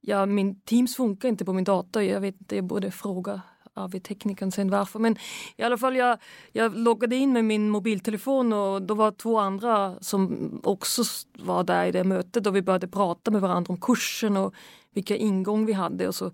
[0.00, 2.02] ja, min Teams funkar inte på min dator.
[2.02, 3.40] Jag vet inte, jag borde fråga
[3.74, 4.98] AV-teknikern sen varför.
[4.98, 5.16] Men
[5.56, 6.18] i alla fall jag,
[6.52, 11.02] jag loggade in med min mobiltelefon och då var två andra som också
[11.38, 14.54] var där i det mötet och vi började prata med varandra om kursen och
[14.92, 16.32] vilka ingång vi hade och så.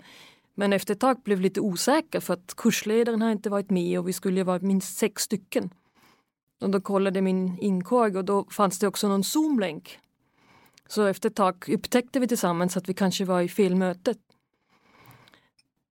[0.55, 4.09] Men efter ett tag blev lite osäker för att kursledaren har inte varit med och
[4.09, 5.71] vi skulle vara minst sex stycken.
[6.61, 9.99] Och då kollade min inkorg och då fanns det också någon Zoom-länk.
[10.89, 14.15] Så efter ett tag upptäckte vi tillsammans att vi kanske var i fel möte.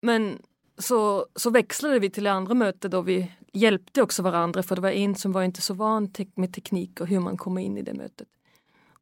[0.01, 0.41] Men
[0.77, 4.81] så, så växlade vi till det andra mötet då vi hjälpte också varandra för det
[4.81, 7.81] var en som var inte så van med teknik och hur man kommer in i
[7.81, 8.27] det mötet.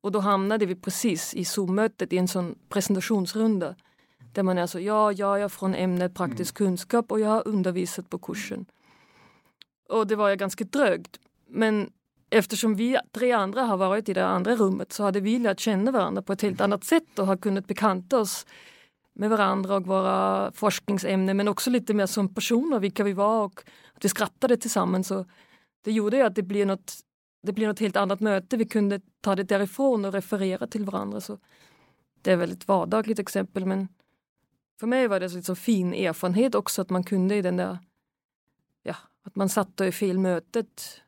[0.02, 3.76] Och då hamnade vi precis i Zoom-mötet i en sån presentationsrunda
[4.34, 6.70] där man är så, ja, jag är från ämnet praktisk mm.
[6.70, 8.66] kunskap och jag har undervisat på kursen.
[9.90, 11.20] Och det var ju ganska drögt.
[11.48, 11.92] Men
[12.30, 15.92] eftersom vi tre andra har varit i det andra rummet så hade vi lärt känna
[15.92, 18.46] varandra på ett helt annat sätt och har kunnat bekanta oss
[19.16, 23.64] med varandra och våra forskningsämnen men också lite mer som personer, vilka vi var och
[23.94, 25.12] att vi skrattade tillsammans.
[25.12, 25.28] Och
[25.84, 26.94] det gjorde ju att det blev något,
[27.44, 28.58] det blev något helt annat möte.
[28.58, 31.22] Vi kunde ta det därifrån och referera till varandra.
[31.22, 31.38] Så
[32.22, 33.88] det är väl ett vardagligt exempel men
[34.80, 37.78] för mig var det en liksom fin erfarenhet också att man kunde i den där,
[38.84, 41.02] ja, att man satt i fel mötet,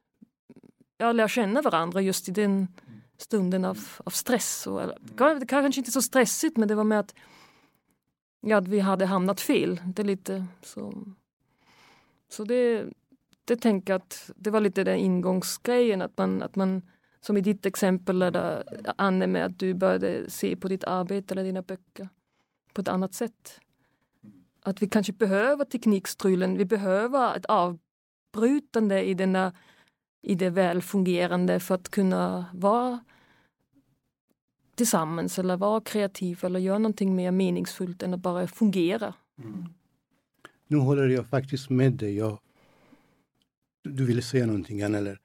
[0.97, 2.67] ja, lära känna varandra just i den
[3.17, 4.67] stunden av, av stress.
[4.67, 4.81] Och,
[5.39, 7.15] det kanske inte så stressigt men det var med att
[8.41, 9.81] ja, att vi hade hamnat fel.
[9.85, 10.93] Det är lite så.
[12.29, 12.85] Så det,
[13.45, 16.81] det tänker jag att det var lite den ingångsgrejen att man, att man
[17.21, 18.63] som i ditt exempel där,
[18.97, 22.09] Anne med att du började se på ditt arbete eller dina böcker
[22.75, 23.59] på ett annat sätt.
[24.61, 29.53] Att vi kanske behöver teknikstrulen, vi behöver ett avbrytande i, denna,
[30.21, 32.99] i det välfungerande för att kunna vara
[34.75, 39.13] tillsammans eller vara kreativ eller göra någonting mer meningsfullt än att bara fungera.
[39.37, 39.65] Mm.
[40.67, 42.17] Nu håller jag faktiskt med dig.
[42.17, 42.39] Jag,
[43.83, 45.19] du ville säga någonting, eller?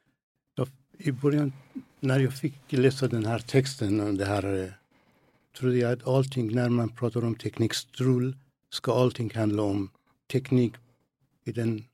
[0.55, 1.53] Jag, I början,
[2.01, 4.71] när jag fick läsa den här texten, det här, eh,
[5.59, 8.37] trodde jag att allting, när man pratar om teknikstrul,
[8.71, 9.91] ska allting handla om
[10.33, 10.75] teknik
[11.45, 11.85] i den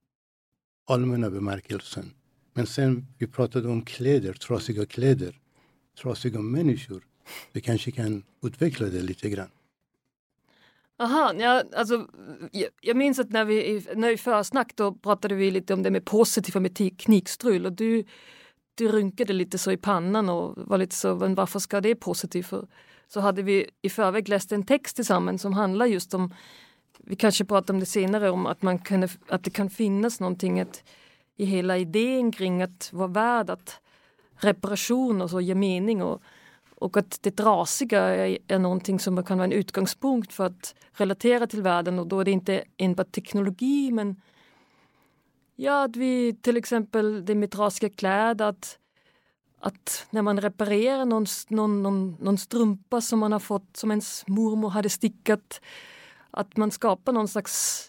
[0.87, 2.13] allmänna bemärkelsen.
[2.53, 5.39] Men sen vi pratade om kläder, trasiga kläder,
[6.03, 7.03] trasiga människor.
[7.53, 9.49] Vi kanske kan utveckla det lite grann.
[10.99, 12.07] Aha, ja, alltså,
[12.53, 15.91] jag, jag minns att när vi, när vi försnack då pratade vi lite om det
[15.91, 18.05] med positiva med teknikstrul och du,
[18.75, 22.47] du rynkade lite så i pannan och var lite så, men varför ska det positivt?
[22.47, 22.67] För,
[23.09, 26.35] så hade vi i förväg läst en text tillsammans som handlar just om,
[26.99, 30.61] vi kanske pratar om det senare, om att, man kunde, att det kan finnas någonting
[30.61, 30.85] att,
[31.37, 33.81] i hela idén kring att vara värd att
[34.37, 36.23] reparation och så ger mening och
[36.79, 41.47] och att det trasiga är, är någonting som kan vara en utgångspunkt för att relatera
[41.47, 41.99] till världen.
[41.99, 44.21] Och då är det inte enbart teknologi men
[45.57, 48.79] ja, att vi till exempel det med trasiga kläder, att,
[49.67, 54.25] att när man reparerar någon, någon, någon, någon strumpa som man har fått, som ens
[54.27, 55.61] mormor hade stickat,
[56.31, 57.87] att man skapar någon slags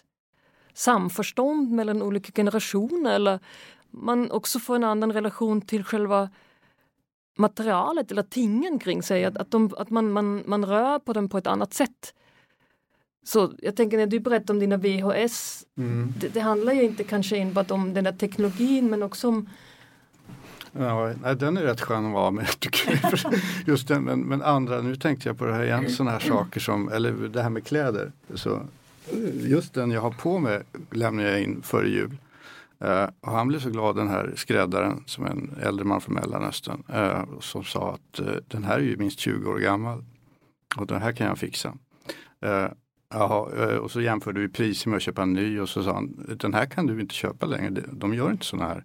[0.74, 3.38] samförstånd mellan olika generationer eller
[3.90, 6.30] man också får en annan relation till själva
[7.36, 11.28] materialet eller tingen kring sig, att, att, de, att man, man, man rör på dem
[11.28, 12.14] på ett annat sätt.
[13.24, 16.14] Så jag tänker när du berättar om dina VHS, mm.
[16.20, 19.48] det, det, handlar ju inte kanske enbart om den där teknologin men också om
[20.72, 23.34] Ja, nej, den är rätt skön att vara med tycker jag.
[23.66, 26.60] Just den, men, men, andra, nu tänkte jag på det här igen, sådana här saker
[26.60, 28.12] som, eller det här med kläder.
[28.34, 28.60] Så,
[29.32, 32.16] just den jag har på mig lämnar jag in före jul.
[32.84, 36.14] Uh, och han blev så glad den här skräddaren som är en äldre man från
[36.14, 40.04] Mellanöstern uh, som sa att uh, den här är ju minst 20 år gammal
[40.76, 41.74] och den här kan jag fixa.
[43.10, 46.36] Jaha, och så jämförde vi priser med att köpa en ny och så sa han
[46.40, 48.84] den här kan du inte köpa längre, de gör inte sådana här.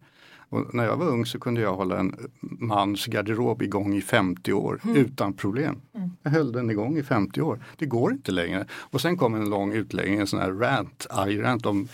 [0.53, 4.53] Och när jag var ung så kunde jag hålla en mans garderob igång i 50
[4.53, 4.97] år mm.
[4.97, 5.81] utan problem.
[5.95, 6.11] Mm.
[6.23, 7.59] Jag höll den igång i 50 år.
[7.77, 8.65] Det går inte längre.
[8.71, 11.07] Och sen kom en lång utläggning, en sån här rant,
[11.43, 11.87] rant om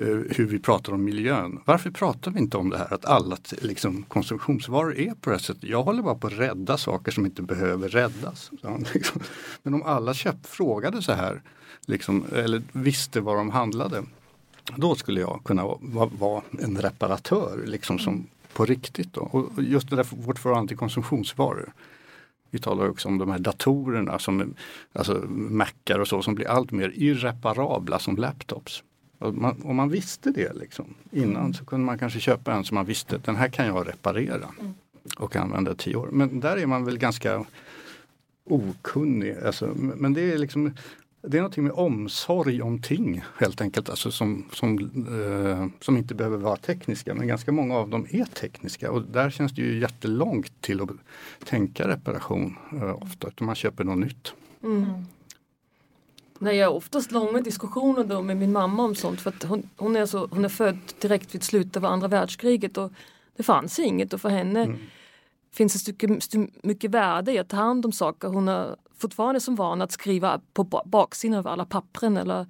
[0.00, 1.60] uh, hur vi pratar om miljön.
[1.64, 5.42] Varför pratar vi inte om det här att alla liksom, konsumtionsvaror är på det här
[5.42, 5.64] sättet?
[5.64, 8.50] Jag håller bara på att rädda saker som inte behöver räddas.
[8.62, 9.20] Så, liksom.
[9.62, 11.42] Men om alla köp frågade så här,
[11.86, 14.02] liksom, eller visste vad de handlade
[14.76, 15.64] då skulle jag kunna
[16.18, 19.12] vara en reparatör liksom som på riktigt.
[19.12, 19.20] Då.
[19.20, 21.72] Och just det där vårt förhållande till konsumtionsvaror.
[22.50, 24.54] Vi talar också om de här datorerna, som,
[24.92, 28.82] alltså Macar och så, som blir allt mer irreparabla som laptops.
[29.18, 32.84] Man, om man visste det liksom, innan så kunde man kanske köpa en som man
[32.84, 34.48] visste, den här kan jag reparera
[35.18, 36.08] och använda i tio år.
[36.12, 37.44] Men där är man väl ganska
[38.44, 39.36] okunnig.
[39.46, 40.74] Alltså, men det är liksom
[41.26, 46.14] det är någonting med omsorg om ting helt enkelt, alltså som, som, eh, som inte
[46.14, 47.14] behöver vara tekniska.
[47.14, 50.90] Men ganska många av dem är tekniska och där känns det ju jättelångt till att
[51.44, 54.32] tänka reparation eh, ofta, utan man köper något nytt.
[54.62, 55.06] Mm.
[56.38, 59.70] Nej, jag har oftast långa diskussioner då med min mamma om sånt för att hon,
[59.76, 62.92] hon, är, så, hon är född direkt vid slutet av andra världskriget och
[63.36, 64.78] det fanns inget och för henne mm.
[65.56, 66.20] Finns det stycke,
[66.62, 68.28] mycket värde i att ta hand om saker.
[68.28, 72.46] Hon har fortfarande som van att skriva på baksidan av alla pappren eller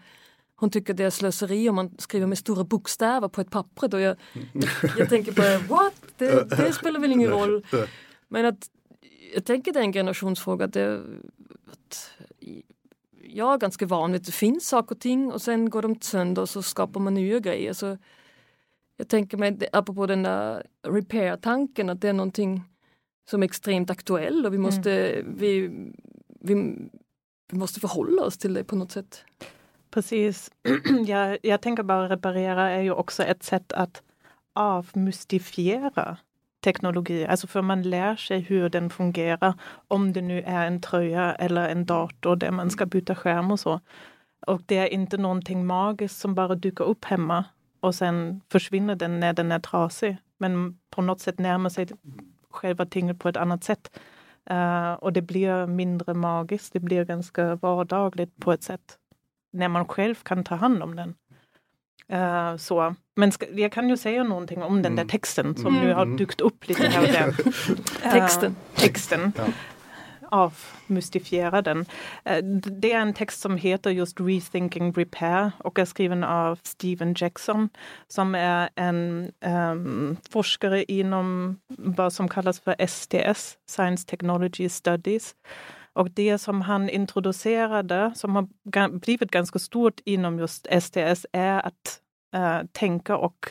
[0.57, 3.89] hon tycker det är slöseri om man skriver med stora bokstäver på ett papper.
[3.89, 4.17] Då jag,
[4.53, 5.95] jag, jag tänker på what?
[6.17, 7.67] Det, det, spelar väl ingen roll.
[8.29, 8.71] Men att
[9.35, 10.67] jag tänker det är en generationsfråga.
[10.67, 11.03] Det,
[11.73, 12.11] att
[13.29, 16.01] jag är ganska van vid att det finns saker och ting och sen går de
[16.01, 17.73] sönder och så skapar man nya grejer.
[17.73, 17.99] Så
[18.97, 22.63] jag tänker mig, apropå den där repair-tanken, att det är någonting
[23.31, 25.37] som är extremt aktuell och vi måste, mm.
[25.37, 25.61] vi,
[26.41, 26.55] vi,
[27.49, 29.25] vi måste förhålla oss till det på något sätt.
[29.91, 30.51] Precis.
[31.07, 34.03] jag, jag tänker bara reparera är ju också ett sätt att
[34.53, 36.17] avmystifiera
[36.65, 39.55] teknologi, alltså för man lär sig hur den fungerar,
[39.89, 43.61] om det nu är en tröja eller en dator där man ska byta skärm och
[43.61, 43.81] så.
[44.47, 47.45] Och det är inte någonting magiskt som bara dyker upp hemma
[47.81, 50.17] och sen försvinner den när den är trasig.
[50.39, 51.89] Men på något sätt närmar sig
[52.57, 54.01] själva tinget på ett annat sätt.
[54.51, 58.99] Uh, och det blir mindre magiskt, det blir ganska vardagligt på ett sätt.
[59.53, 61.15] När man själv kan ta hand om den.
[62.13, 62.95] Uh, så.
[63.17, 65.09] Men ska, jag kan ju säga någonting om den där mm.
[65.09, 65.81] texten som mm.
[65.81, 66.17] nu har mm.
[66.17, 67.33] dykt upp lite här och där.
[68.13, 68.51] texten.
[68.51, 69.33] Uh, texten.
[69.37, 69.45] Ja
[70.31, 71.87] avmystifiera den.
[72.25, 77.15] Eh, det är en text som heter just Rethinking Repair och är skriven av Steven
[77.19, 77.69] Jackson
[78.09, 85.35] som är en um, forskare inom vad som kallas för STS, Science Technology Studies.
[85.93, 92.01] Och det som han introducerade, som har blivit ganska stort inom just STS, är att
[92.37, 93.51] uh, tänka och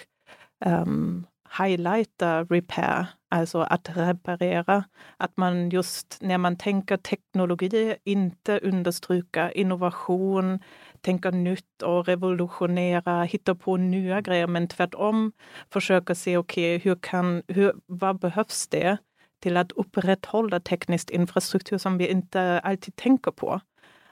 [0.65, 1.27] um,
[1.59, 4.83] highlighta repair, alltså att reparera.
[5.17, 10.59] Att man just när man tänker teknologi inte understryka innovation,
[11.01, 15.31] tänka nytt och revolutionera, hitta på nya grejer, men tvärtom
[15.69, 18.97] försöka se okej, okay, hur kan, hur, vad behövs det
[19.39, 23.61] till att upprätthålla teknisk infrastruktur som vi inte alltid tänker på?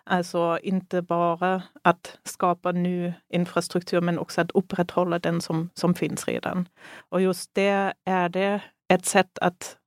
[0.05, 6.27] Alltså inte bara att skapa ny infrastruktur men också att upprätthålla den som, som finns
[6.27, 6.67] redan.
[7.09, 8.61] Och just det är det
[8.93, 9.77] ett sätt att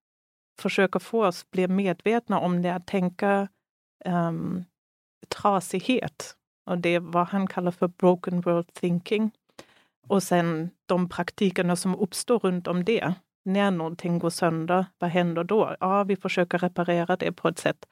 [0.59, 3.49] försöka få oss bli medvetna om det, att tänka
[4.05, 4.65] um,
[5.29, 6.37] trasighet.
[6.67, 9.31] Och det är vad han kallar för broken world thinking.
[10.09, 13.15] Och sen de praktikerna som uppstår runt om det.
[13.45, 15.77] När någonting går sönder, vad händer då?
[15.81, 17.87] Ja, vi försöker reparera det på ett sätt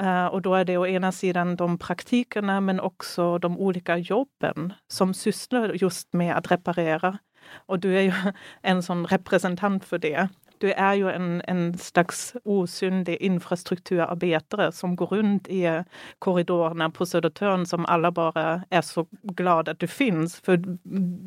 [0.00, 4.72] Uh, och då är det å ena sidan de praktikerna men också de olika jobben
[4.88, 7.18] som sysslar just med att reparera.
[7.66, 8.12] Och du är ju
[8.62, 10.28] en sån representant för det
[10.58, 15.82] du är ju en, en slags osynlig infrastrukturarbetare som går runt i
[16.18, 20.78] korridorerna på Södertörn som alla bara är så glada att du finns, för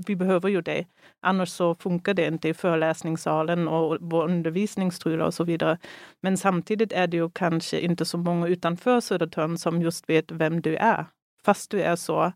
[0.07, 0.87] vi behöver ju dig.
[1.21, 5.77] Annars så funkar det inte i föreläsningssalen och vår undervisningsstrul och så vidare.
[6.21, 10.61] Men samtidigt är det ju kanske inte så många utanför Södertörn som just vet vem
[10.61, 11.05] du är,
[11.45, 12.31] fast du är så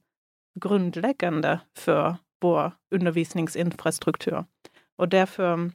[0.59, 4.45] grundläggande för vår undervisningsinfrastruktur.
[4.97, 5.71] Och därför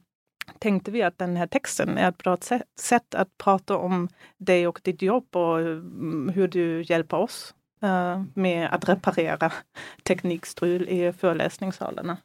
[0.59, 2.37] tänkte vi att den här texten är ett bra
[2.79, 8.23] sätt att prata om dig och ditt jobb och mm, hur du hjälper oss uh,
[8.33, 9.51] med att reparera
[10.03, 12.17] teknikstrul i föreläsningssalarna.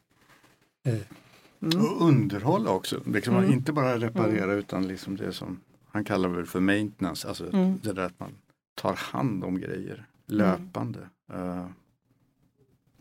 [0.85, 1.85] Mm.
[1.85, 3.53] Och underhålla också, liksom, mm.
[3.53, 4.57] inte bara reparera mm.
[4.57, 5.59] utan liksom det som
[5.91, 7.79] han kallar väl för maintenance, alltså mm.
[7.83, 8.31] det där att man
[8.75, 10.99] tar hand om grejer löpande.
[11.33, 11.67] Uh,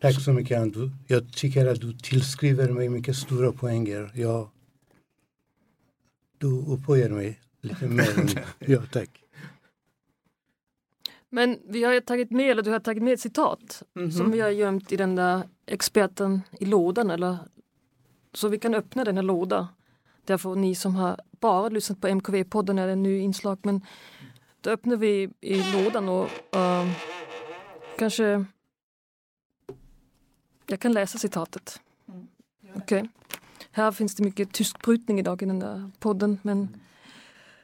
[0.02, 0.96] Tack så mycket Andrew.
[1.06, 4.10] Jag tycker att du tillskriver mig mycket stora poänger.
[4.14, 4.48] Jag,
[6.42, 8.44] du upphöjer mig lite mer.
[8.58, 9.22] ja, tack.
[11.28, 14.12] Men vi har tagit med, eller du har tagit med ett citat mm -hmm.
[14.12, 17.10] som vi har gömt i den där experten i lådan.
[17.10, 17.38] Eller,
[18.32, 19.66] så vi kan öppna den här lådan.
[20.24, 23.58] Därför ni som har bara lyssnat på MKV-podden är det en ny inslag.
[23.62, 23.80] Men
[24.60, 26.92] då öppnar vi i lådan och uh,
[27.98, 28.44] kanske
[30.66, 31.80] jag kan läsa citatet.
[32.08, 32.28] Mm.
[32.74, 32.98] Okej.
[32.98, 33.08] Okay.
[33.74, 36.80] Här finns det mycket tyskbrytning idag i den där podden men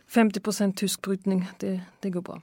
[0.07, 2.43] 50 tyskbrytning, det, det går bra.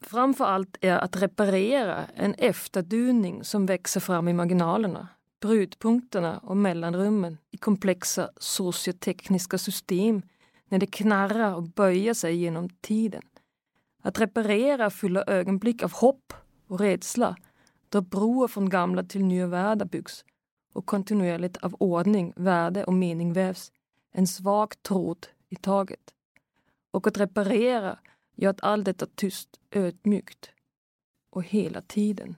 [0.00, 5.08] Framför allt är att reparera en efterdyning som växer fram i marginalerna,
[5.40, 10.22] brytpunkterna och mellanrummen i komplexa sociotekniska system
[10.68, 13.22] när det knarrar och böjer sig genom tiden.
[14.02, 16.32] Att reparera fyller ögonblick av hopp
[16.66, 17.36] och rädsla
[17.88, 20.24] där broar från gamla till nya världar byggs
[20.72, 23.72] och kontinuerligt av ordning, värde och mening vävs,
[24.12, 26.14] en svag tråd i taget.
[26.90, 27.98] Och att reparera
[28.36, 30.50] gör att allt detta tyst, ödmjukt
[31.30, 32.36] och hela tiden.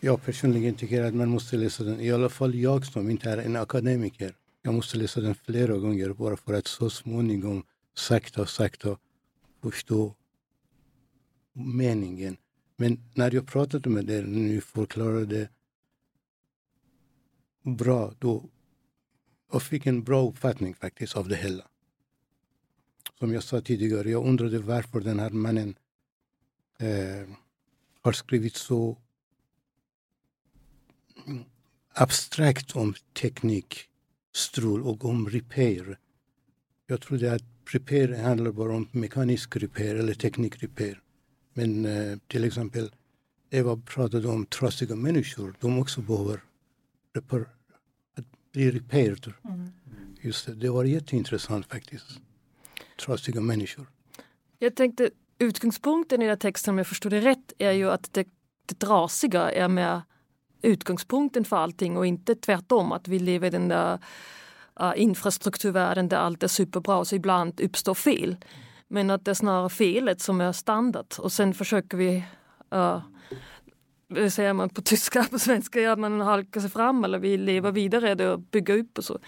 [0.00, 3.38] Jag personligen tycker att man måste läsa den, i alla fall jag som inte är
[3.38, 4.34] en akademiker.
[4.62, 7.64] Jag måste läsa den flera gånger bara för att så småningom
[7.94, 8.98] sakta, sakta
[9.62, 10.14] förstå
[11.52, 12.36] meningen.
[12.80, 15.48] Men när jag pratade med dig när ni förklarade
[17.62, 18.44] bra, då
[19.52, 21.64] jag fick en bra uppfattning faktiskt av det hela.
[23.18, 25.74] Som jag sa tidigare, jag undrade varför den här mannen
[26.78, 27.28] eh,
[28.00, 28.98] har skrivit så
[31.92, 33.88] abstrakt om teknik,
[34.34, 35.98] strul och om repair.
[36.86, 41.02] Jag trodde att repair handlar bara om mekanisk repair eller teknik repair.
[41.58, 42.90] Men eh, till exempel
[43.50, 45.54] Eva pratade om trasiga människor.
[45.60, 46.40] De också behöver
[47.14, 47.40] repar
[48.16, 49.32] att bli repaired.
[49.44, 49.72] Mm.
[50.20, 52.20] Just det, det var jätteintressant faktiskt.
[53.00, 53.86] Trasiga människor.
[54.58, 58.12] Jag tänkte utgångspunkten i den här texten om jag förstod det rätt är ju att
[58.12, 58.26] det,
[58.66, 60.02] det trasiga är med
[60.62, 63.98] utgångspunkten för allting och inte tvärtom att vi lever i den där
[64.80, 68.36] uh, infrastrukturvärlden där allt är superbra så ibland uppstår fel.
[68.88, 72.24] Men att det är snarare felet som är standard och sen försöker vi
[72.74, 73.00] uh,
[74.28, 78.14] säger man på tyska, på svenska, ja, man halkar sig fram eller vi lever vidare
[78.14, 79.18] det och bygger upp och så.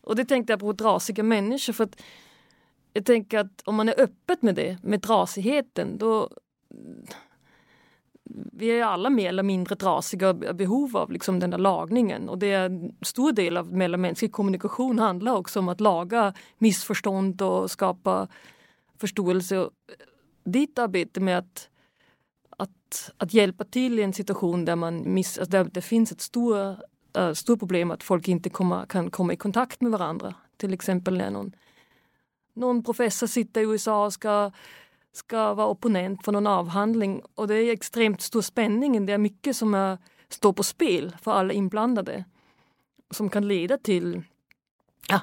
[0.00, 2.02] Och det tänkte jag på trasiga människor för att
[2.92, 6.28] jag tänker att om man är öppet med det, med trasigheten, då
[8.52, 12.28] vi är alla mer eller mindre trasiga och behov av liksom den där lagningen.
[12.28, 17.42] Och det är en stor del av mellanmänsklig kommunikation handlar också om att laga missförstånd
[17.42, 18.28] och skapa
[19.02, 19.58] förståelse.
[19.58, 19.94] Och eh,
[20.44, 21.68] ditt arbete med att,
[22.50, 26.20] att, att hjälpa till i en situation där, man miss, alltså där det finns ett
[26.20, 30.34] stort äh, eh, stor problem att folk inte komma, kan komma i kontakt med varandra.
[30.56, 31.52] Till exempel när någon,
[32.54, 34.50] någon professor sitter i USA och ska,
[35.12, 39.06] ska vara opponent för någon avhandling och det är extremt stor spänning.
[39.06, 39.98] Det är mycket som är,
[40.28, 42.24] står på spel för alla inblandade
[43.10, 44.22] som kan leda till
[45.08, 45.20] ja,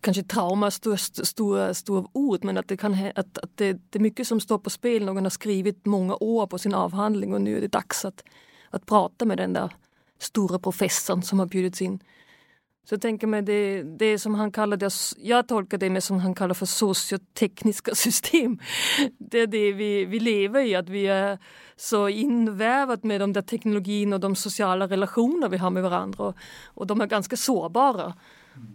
[0.00, 4.00] kanske trauma är stora, stora ord men att, det, kan, att, att det, det, är
[4.00, 5.04] mycket som står på spel.
[5.04, 8.24] Någon har skrivit många år på sin avhandling och nu är det dags att,
[8.70, 9.72] att prata med den där
[10.18, 12.00] stora professorn som har bjudits in.
[12.88, 16.18] Så jag tänker mig det, det som han kallar det, jag tolkar det med som
[16.20, 18.58] han kallar för sociotekniska system.
[19.18, 21.38] Det är det vi, vi lever i, att vi är
[21.76, 26.34] så invävat med de där teknologin och de sociala relationer vi har med varandra och,
[26.64, 28.14] och de är ganska sårbara.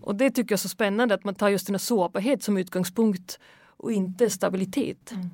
[0.01, 2.57] Och det tycker jag är så spännande att man tar just den här sårbarhet som
[2.57, 5.11] utgångspunkt och inte stabilitet.
[5.11, 5.29] Mm.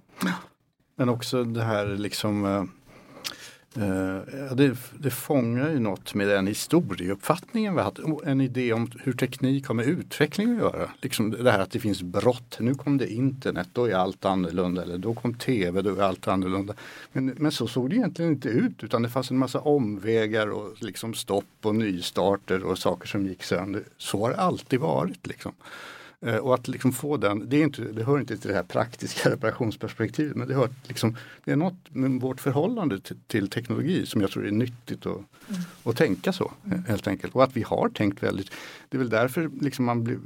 [0.96, 2.64] Men också det här liksom eh,
[3.78, 8.00] Uh, det, det fångar ju något med den historieuppfattningen vi haft.
[8.26, 10.90] En idé om hur teknik har med utveckling att göra.
[11.02, 12.58] Liksom det här att det finns brott.
[12.60, 14.82] Nu kom det internet, då är allt annorlunda.
[14.82, 16.74] Eller då kom tv, då är allt annorlunda.
[17.12, 20.84] Men, men så såg det egentligen inte ut utan det fanns en massa omvägar och
[20.84, 23.84] liksom stopp och nystarter och saker som gick sönder.
[23.98, 25.28] Så har det alltid varit.
[25.28, 25.52] Liksom.
[26.26, 28.64] Eh, och att liksom få den, det, är inte, det hör inte till det här
[28.64, 34.06] praktiska reparationsperspektivet men det, hör liksom, det är något med vårt förhållande till, till teknologi
[34.06, 35.62] som jag tror är nyttigt att, mm.
[35.84, 36.52] att tänka så
[36.88, 37.36] helt enkelt.
[37.36, 38.52] Och att vi har tänkt väldigt,
[38.90, 40.20] det är väl därför liksom man blir,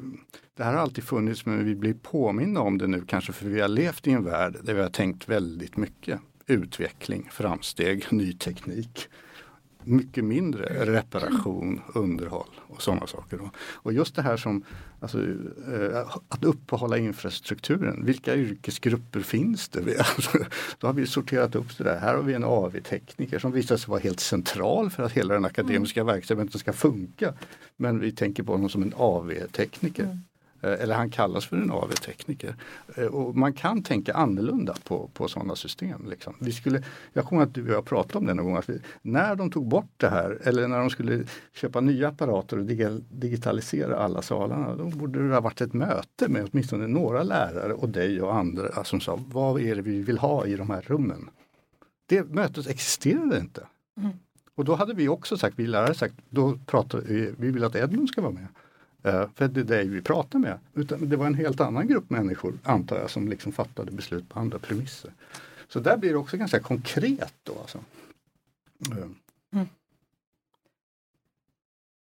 [0.58, 3.62] det här har alltid funnits men vi blir påminna om det nu kanske för vi
[3.62, 9.08] har levt i en värld där vi har tänkt väldigt mycket utveckling, framsteg, ny teknik
[9.84, 13.40] mycket mindre reparation, underhåll och sådana saker.
[13.56, 14.64] Och just det här som
[15.00, 15.20] alltså,
[15.74, 18.06] eh, att uppehålla infrastrukturen.
[18.06, 19.82] Vilka yrkesgrupper finns det?
[20.00, 20.38] Alltså,
[20.78, 22.00] då har vi sorterat upp det där.
[22.00, 25.46] Här har vi en AV-tekniker som visar sig vara helt central för att hela den
[25.46, 26.14] akademiska mm.
[26.14, 27.34] verksamheten ska funka.
[27.78, 30.04] Men vi tänker på honom som en AV-tekniker.
[30.04, 30.20] Mm.
[30.62, 32.56] Eh, eller han kallas för en AV-tekniker.
[32.96, 36.10] Eh, och man kan tänka annorlunda på, på sådana system.
[36.10, 36.36] Liksom.
[36.40, 36.84] Vi skulle,
[37.14, 39.52] jag kommer att du och jag pratade om det någon gång, att vi, när de
[39.52, 42.66] tog bort det här eller när de skulle köpa nya apparater och
[43.10, 47.90] digitalisera alla salarna, då borde det ha varit ett möte med åtminstone några lärare och
[47.90, 51.30] dig och andra som sa, vad är det vi vill ha i de här rummen?
[52.06, 53.68] Det mötet existerade inte.
[53.98, 54.12] Mm.
[54.56, 57.76] Och då hade vi också sagt, vi lärare sagt, då pratar vi, vi vill att
[57.76, 58.48] Edmund ska vara med.
[59.06, 60.60] Uh, för det är det vi pratar med.
[60.74, 64.40] Utan det var en helt annan grupp människor, antar jag, som liksom fattade beslut på
[64.40, 65.12] andra premisser.
[65.68, 67.54] Så där blir det också ganska konkret då.
[67.62, 67.78] Alltså.
[68.92, 69.08] Uh.
[69.54, 69.68] Mm.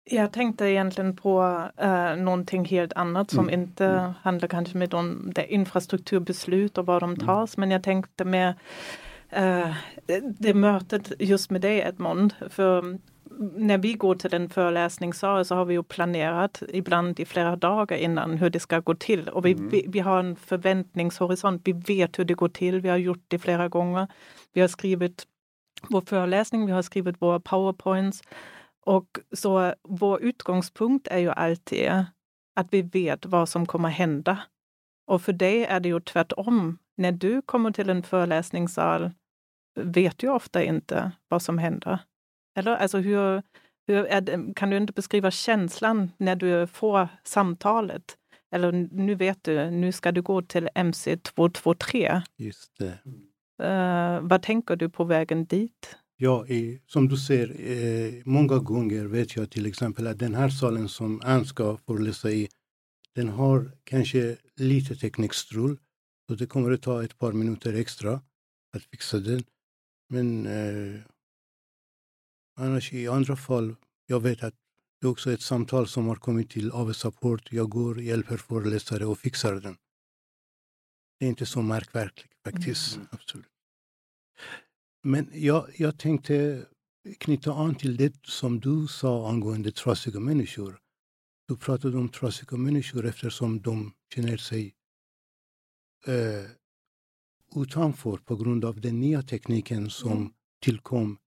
[0.04, 1.42] Jag tänkte egentligen på
[1.82, 3.60] uh, någonting helt annat som mm.
[3.60, 4.12] inte mm.
[4.22, 7.26] handlar kanske med om det infrastrukturbeslut och var de mm.
[7.26, 8.54] tas, men jag tänkte med
[9.36, 9.74] uh,
[10.38, 12.34] det mötet just med dig Edmond.
[12.50, 12.98] För
[13.38, 17.96] när vi går till en föreläsningssal så har vi ju planerat ibland i flera dagar
[17.96, 19.28] innan hur det ska gå till.
[19.28, 19.68] Och vi, mm.
[19.68, 21.62] vi, vi, har en förväntningshorisont.
[21.64, 22.80] Vi vet hur det går till.
[22.80, 24.08] Vi har gjort det flera gånger.
[24.52, 25.26] Vi har skrivit
[25.88, 28.22] vår föreläsning, vi har skrivit våra powerpoints.
[28.86, 31.90] Och så vår utgångspunkt är ju alltid
[32.56, 34.38] att vi vet vad som kommer hända.
[35.06, 36.78] Och för dig är det ju tvärtom.
[36.96, 39.10] När du kommer till en föreläsningssal
[39.80, 41.98] vet du ofta inte vad som händer.
[42.58, 42.76] Eller?
[42.76, 43.42] Alltså hur,
[43.86, 48.16] hur är, kan du inte beskriva känslan när du får samtalet?
[48.50, 52.22] Eller nu vet du, nu ska du gå till MC223.
[52.36, 52.98] Just det.
[53.62, 55.96] Uh, vad tänker du på vägen dit?
[56.16, 60.48] Ja, i, som du ser, eh, många gånger vet jag till exempel att den här
[60.48, 62.48] salen som Ann ska föreläsa i,
[63.14, 65.78] den har kanske lite teknikstrul.
[66.28, 68.12] Så det kommer att ta ett par minuter extra
[68.76, 69.42] att fixa den.
[70.08, 71.00] Men eh,
[72.60, 74.54] Annars i andra fall, jag vet att
[75.00, 77.52] det är också ett samtal som har kommit till AV Support.
[77.52, 79.76] Jag går, hjälper föreläsare och fixar den.
[81.18, 82.96] Det är inte så märkvärdigt faktiskt.
[82.96, 83.08] Mm.
[83.10, 83.46] Absolut.
[85.02, 86.66] Men jag, jag tänkte
[87.18, 90.78] knyta an till det som du sa angående trasiga människor.
[91.48, 94.74] Du pratade om trasiga människor eftersom de känner sig
[96.06, 96.50] eh,
[97.62, 100.32] utanför på grund av den nya tekniken som mm.
[100.60, 101.18] tillkom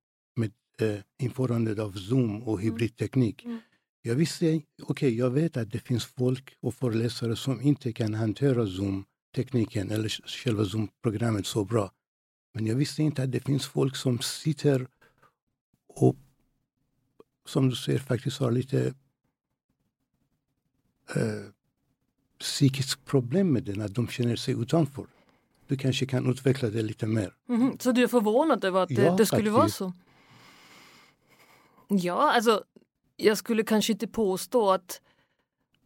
[0.82, 2.64] eh, införandet av Zoom och mm.
[2.64, 3.46] hybridteknik.
[3.46, 3.60] Mm.
[4.02, 8.14] Jag visste, okej, okay, jag vet att det finns folk och föreläsare som inte kan
[8.14, 11.92] hantera Zoom-tekniken eller själva Zoom-programmet så bra.
[12.54, 14.88] Men jag visste inte att det finns folk som sitter
[15.88, 16.16] och
[17.46, 18.94] som du ser faktiskt har lite
[21.16, 21.52] eh,
[22.40, 25.06] psykiskt problem med det, att de känner sig utanför.
[25.68, 27.34] Du kanske kan utveckla det lite mer.
[27.50, 29.82] Mm, så du är förvånad över att det, ja, det skulle faktiskt.
[29.82, 29.94] vara så?
[31.92, 32.64] Ja, alltså
[33.18, 35.02] jag skulle kanske inte påstå att,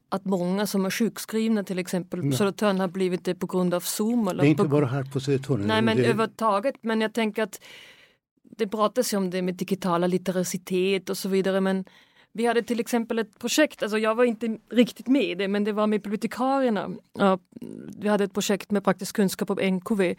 [0.09, 3.79] att många som är sjukskrivna till exempel på Södertörn har blivit det på grund av
[3.79, 4.27] Zoom.
[4.27, 4.69] Eller det är inte på...
[4.69, 5.61] bara här på Södertörn.
[5.67, 6.03] Nej, men det...
[6.03, 6.75] överhuvudtaget.
[6.81, 7.61] Men jag tänker att
[8.57, 11.61] det pratas ju om det med digitala literacitet och så vidare.
[11.61, 11.85] Men
[12.31, 15.63] vi hade till exempel ett projekt, alltså jag var inte riktigt med i det, men
[15.63, 16.89] det var med bibliotekarierna.
[17.21, 17.37] Uh,
[17.97, 20.15] vi hade ett projekt med praktisk kunskap om NKV.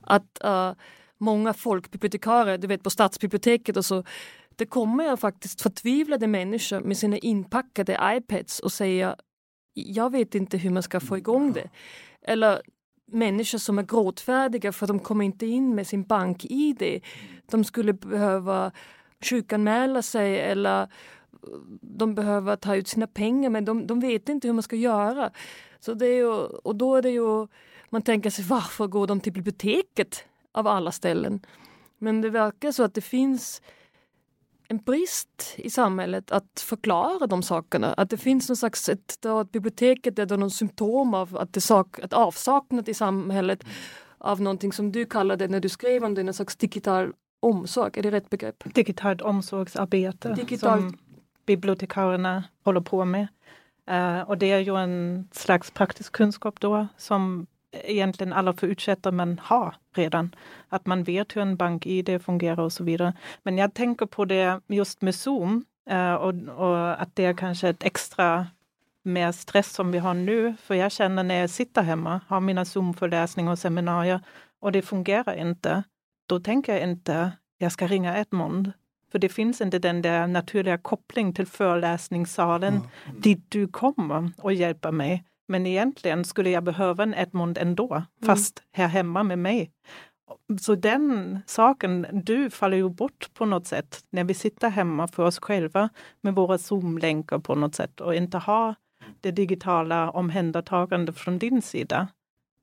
[0.00, 0.72] Att uh,
[1.18, 4.04] många folkbibliotekarier, du vet på stadsbiblioteket och så,
[4.58, 9.16] det kommer jag faktiskt förtvivlade människor med sina inpackade iPads och säger
[9.74, 11.70] jag vet inte hur man ska få igång det.
[12.22, 12.62] Eller
[13.06, 17.02] människor som är gråtfärdiga för de kommer inte in med sin bank-id.
[17.50, 18.72] De skulle behöva
[19.20, 20.88] sjukanmäla sig eller
[21.80, 25.30] de behöver ta ut sina pengar men de, de vet inte hur man ska göra.
[25.80, 26.32] Så det är ju,
[26.64, 27.46] och då är det ju,
[27.90, 31.46] man tänker sig varför går de till biblioteket av alla ställen?
[31.98, 33.62] Men det verkar så att det finns
[34.68, 37.92] en brist i samhället att förklara de sakerna.
[37.92, 41.52] Att det finns någon slags, ett, då att biblioteket är då någon symptom av att
[41.52, 43.64] det sak, ett avsaknad i samhället
[44.18, 47.92] av någonting som du kallade när du skrev om det, en slags digital omsorg.
[47.94, 48.74] Är det rätt begrepp?
[48.74, 50.80] Digitalt omsorgsarbete Digital...
[50.80, 50.98] som
[51.46, 53.28] bibliotekarierna håller på med.
[53.90, 59.40] Uh, och det är ju en slags praktisk kunskap då som egentligen alla förutsätter man
[59.44, 60.34] har redan.
[60.68, 63.12] Att man vet hur en bank-id fungerar och så vidare.
[63.42, 67.68] Men jag tänker på det just med Zoom uh, och, och, att det är kanske
[67.68, 68.46] ett extra
[69.02, 70.54] mer stress som vi har nu.
[70.62, 74.20] För jag känner när jag sitter hemma, har mina Zoom-föreläsningar och seminarier
[74.60, 75.82] och det fungerar inte.
[76.26, 78.72] Då tänker jag inte, jag ska ringa Edmond
[79.12, 83.20] för det finns inte den där naturliga kopplingen till föreläsningssalen mm.
[83.20, 85.24] dit du kommer och hjälper mig.
[85.48, 88.06] Men egentligen skulle jag behöva en Edmund ändå, mm.
[88.24, 89.70] fast här hemma med mig.
[90.60, 95.22] Så den saken, du faller ju bort på något sätt när vi sitter hemma för
[95.22, 95.88] oss själva
[96.20, 98.74] med våra Zoom-länkar på något sätt och inte har
[99.20, 102.08] det digitala omhändertagandet från din sida.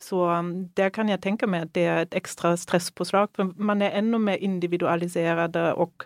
[0.01, 3.81] Så um, där kan jag tänka mig att det är ett extra stresspåslag, för man
[3.81, 6.03] är ännu mer individualiserad och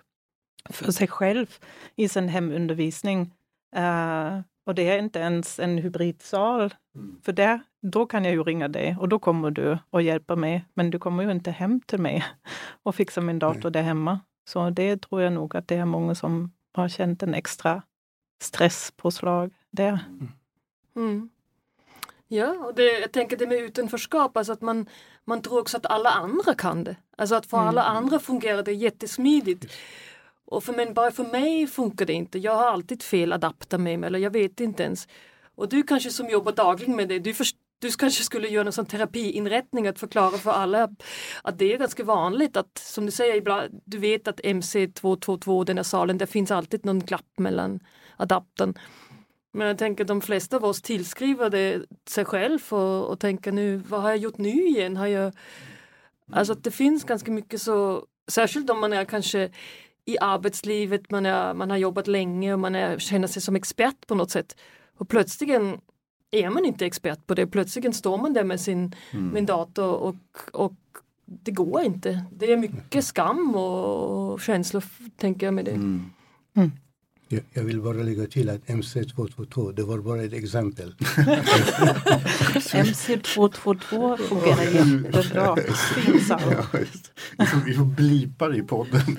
[0.69, 1.47] för sig själv
[1.95, 3.21] i sin hemundervisning.
[3.75, 6.73] Uh, och det är inte ens en hybridsal.
[6.95, 7.21] Mm.
[7.23, 10.65] För där, då kan jag ju ringa dig och då kommer du och hjälper mig.
[10.73, 12.25] Men du kommer ju inte hem till mig
[12.83, 13.71] och fixar min dator Nej.
[13.71, 14.19] där hemma.
[14.49, 17.81] Så det tror jag nog att det är många som har känt en extra
[18.41, 19.99] stresspåslag där.
[20.09, 20.31] Mm.
[20.95, 21.29] mm.
[22.27, 24.89] Ja, och det, jag tänker det med utanförskap, alltså att man,
[25.25, 26.95] man tror också att alla andra kan det.
[27.17, 27.69] Alltså att för mm.
[27.69, 29.65] alla andra fungerar det jättesmidigt.
[30.51, 32.39] Och för, men bara för mig funkar det inte.
[32.39, 35.07] Jag har alltid fel adapter med mig eller jag vet inte ens.
[35.55, 38.73] Och du kanske som jobbar dagligen med det, du, först, du kanske skulle göra en
[38.73, 40.89] sån terapiinrättning att förklara för alla
[41.43, 45.77] att det är ganska vanligt att som du säger ibland, du vet att MC222, den
[45.77, 47.79] här salen, det finns alltid någon glapp mellan
[48.17, 48.73] adaptern.
[49.51, 53.77] Men jag tänker de flesta av oss tillskriver det sig själv och, och tänker nu,
[53.77, 54.97] vad har jag gjort nu igen?
[54.97, 55.33] Har jag...
[56.31, 59.49] Alltså att det finns ganska mycket så, särskilt om man är kanske
[60.09, 64.07] i arbetslivet, man, är, man har jobbat länge och man är, känner sig som expert
[64.07, 64.57] på något sätt.
[64.97, 65.81] Och plötsligen
[66.31, 69.27] är man inte expert på det, plötsligen står man där med sin mm.
[69.27, 70.15] med dator och,
[70.53, 70.73] och
[71.25, 72.25] det går inte.
[72.31, 74.83] Det är mycket skam och känslor
[75.17, 75.71] tänker jag med det.
[75.71, 76.05] Mm.
[76.53, 76.71] Mm.
[77.29, 80.95] Jag, vill bara lägga till att MC222, det var bara ett exempel.
[82.53, 85.21] MC222 fungerar jättebra.
[85.35, 85.57] Ja,
[87.37, 89.01] vi, får, vi får blipa det i podden.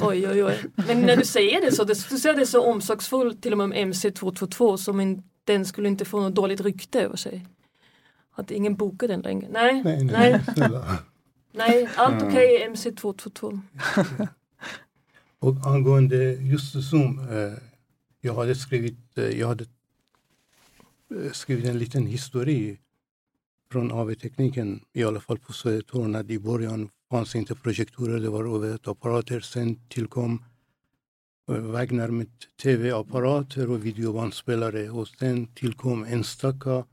[0.00, 0.58] oj, oj, oj.
[0.74, 3.64] Men när du säger det så, det, du säger det så omsorgsfullt till och med
[3.64, 7.46] om MC222 som en, den skulle inte få något dåligt rykte över sig.
[8.34, 9.48] Att ingen bokar den längre.
[9.50, 10.40] Nej, nej, nej.
[10.56, 10.68] Nej,
[11.52, 13.60] nej allt okej okay, MC222.
[15.40, 17.52] Och angående just Zoom, eh,
[18.20, 19.64] jag hade skrivit, eh, jag hade
[21.14, 22.76] eh, skrivit en liten historia
[23.72, 28.46] från AV-tekniken, i alla fall på Södertorn, att i början fanns inte projektorer, det var
[28.46, 29.40] OV-apparater.
[29.40, 30.42] Sen tillkom
[31.50, 32.28] eh, Wagner med
[32.62, 36.84] tv-apparater och videobandspelare och sen tillkom enstaka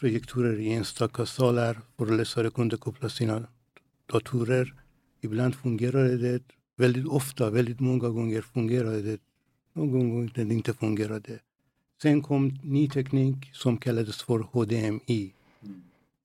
[0.00, 1.80] projektorer i enstaka salar.
[1.98, 3.46] Föreläsare kunde koppla sina
[4.06, 4.74] datorer.
[5.20, 6.42] Ibland fungerade det,
[6.76, 9.20] Väldigt ofta, väldigt många gånger fungerade det.
[9.72, 11.40] Någon gång det inte fungerade.
[12.02, 15.32] Sen kom ny teknik som kallades för HDMI.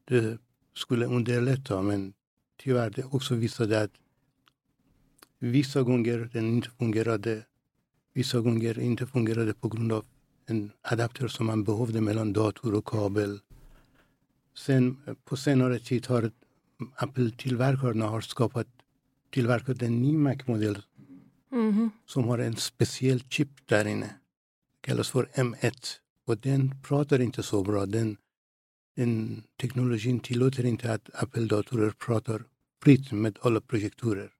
[0.06, 0.38] Det
[0.74, 2.14] skulle underlätta men
[2.58, 3.91] tyvärr det också visade att
[5.39, 7.45] vissa gånger den inte fungerade.
[8.14, 10.06] Vissa gånger inte fungerade på grund av
[10.45, 13.39] en adapter som man behövde mellan dator och kabel.
[14.54, 16.32] Sen på senare tid har
[16.95, 18.68] Apple-tillverkarna har skapat
[19.30, 20.82] tillverkat en ny Mac-modell
[21.52, 21.90] mm.
[22.06, 24.16] som har en speciell chip där inne.
[24.82, 27.86] kallas för M1 och den pratar inte så bra.
[27.86, 28.18] Den,
[28.96, 32.44] den teknologin tillåter inte att Apple-datorer pratar
[32.84, 34.32] fritt med alla projektorer.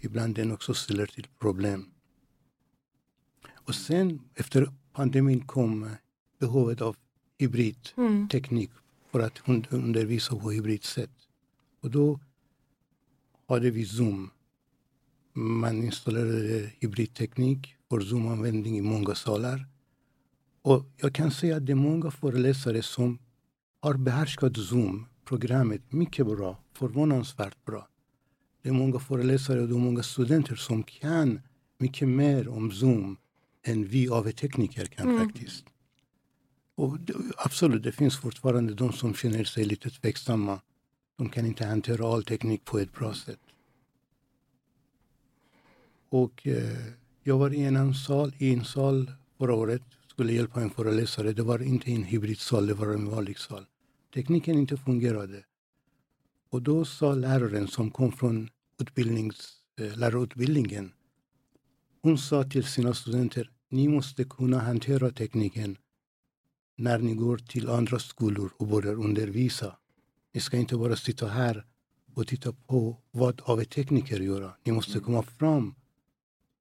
[0.00, 1.90] Ibland den också ställer till problem.
[3.54, 5.90] Och sen efter pandemin kom
[6.38, 6.96] behovet av
[7.38, 8.82] hybridteknik mm.
[9.10, 11.10] för att undervisa på hybridsätt.
[11.80, 12.20] Och då
[13.48, 14.30] hade vi Zoom.
[15.32, 19.66] Man installerade hybridteknik för Zoom-användning i många salar.
[20.62, 23.18] Och jag kan säga att det är många föreläsare som
[23.80, 27.88] har behärskat Zoom-programmet mycket bra, förvånansvärt bra.
[28.62, 31.40] Det är många föreläsare och många studenter som kan
[31.78, 33.16] mycket mer om Zoom
[33.62, 35.28] än vi AV-tekniker kan mm.
[35.28, 35.64] faktiskt.
[36.76, 40.60] Och det, absolut, det finns fortfarande de som känner sig lite tveksamma
[41.16, 43.40] de kan inte hantera all teknik på ett bra sätt.
[46.08, 46.86] Och eh,
[47.22, 51.32] jag var i en sal, i en sal förra året, skulle hjälpa en föreläsare.
[51.32, 53.66] Det var inte en hybridsal, det var en vanlig sal.
[54.14, 55.44] Tekniken inte fungerade.
[56.50, 58.48] Och då sa läraren som kom från
[58.80, 60.92] utbildnings, eh, lärarutbildningen,
[62.02, 65.76] hon sa till sina studenter, ni måste kunna hantera tekniken
[66.76, 69.76] när ni går till andra skolor och börjar undervisa.
[70.34, 71.64] Ni ska inte bara sitta här
[72.14, 74.56] och titta på vad av en tekniker gör.
[74.64, 75.74] Ni måste komma fram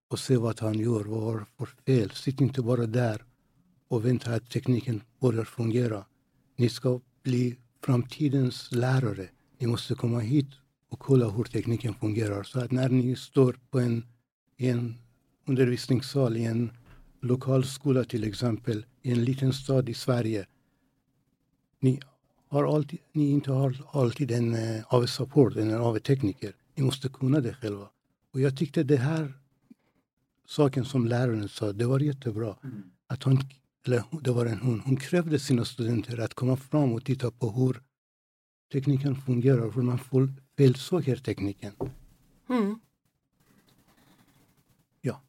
[0.08, 2.12] och se vad han gör, vad har för fel.
[2.12, 3.26] Sitt inte bara där
[3.88, 6.06] och vänta att tekniken börjar fungera.
[6.56, 9.30] Ni ska bli framtidens lärare.
[9.58, 10.50] Ni måste komma hit
[10.90, 12.44] och kolla hur tekniken fungerar.
[12.44, 14.06] Så att när ni står på en,
[14.58, 14.98] en
[15.48, 16.72] undervisningssal i en
[17.22, 20.46] lokal skola till exempel, i en liten stad i Sverige.
[21.80, 22.00] Ni,
[22.54, 26.54] har alltid, ni inte har alltid en uh, AV-support, en AV-tekniker.
[26.76, 27.90] Ni måste kunna det själva.
[28.34, 29.34] Och jag tyckte det här
[30.46, 32.56] saken som läraren sa, det var jättebra.
[32.64, 32.84] Mm.
[33.08, 33.40] Att hon,
[33.86, 37.50] eller det var en hon, hon krävde sina studenter att komma fram och titta på
[37.50, 37.82] hur
[38.72, 40.00] tekniken fungerar, hur man
[40.58, 41.74] felsågar tekniken.
[42.50, 42.80] Mm.
[45.02, 45.22] Ja.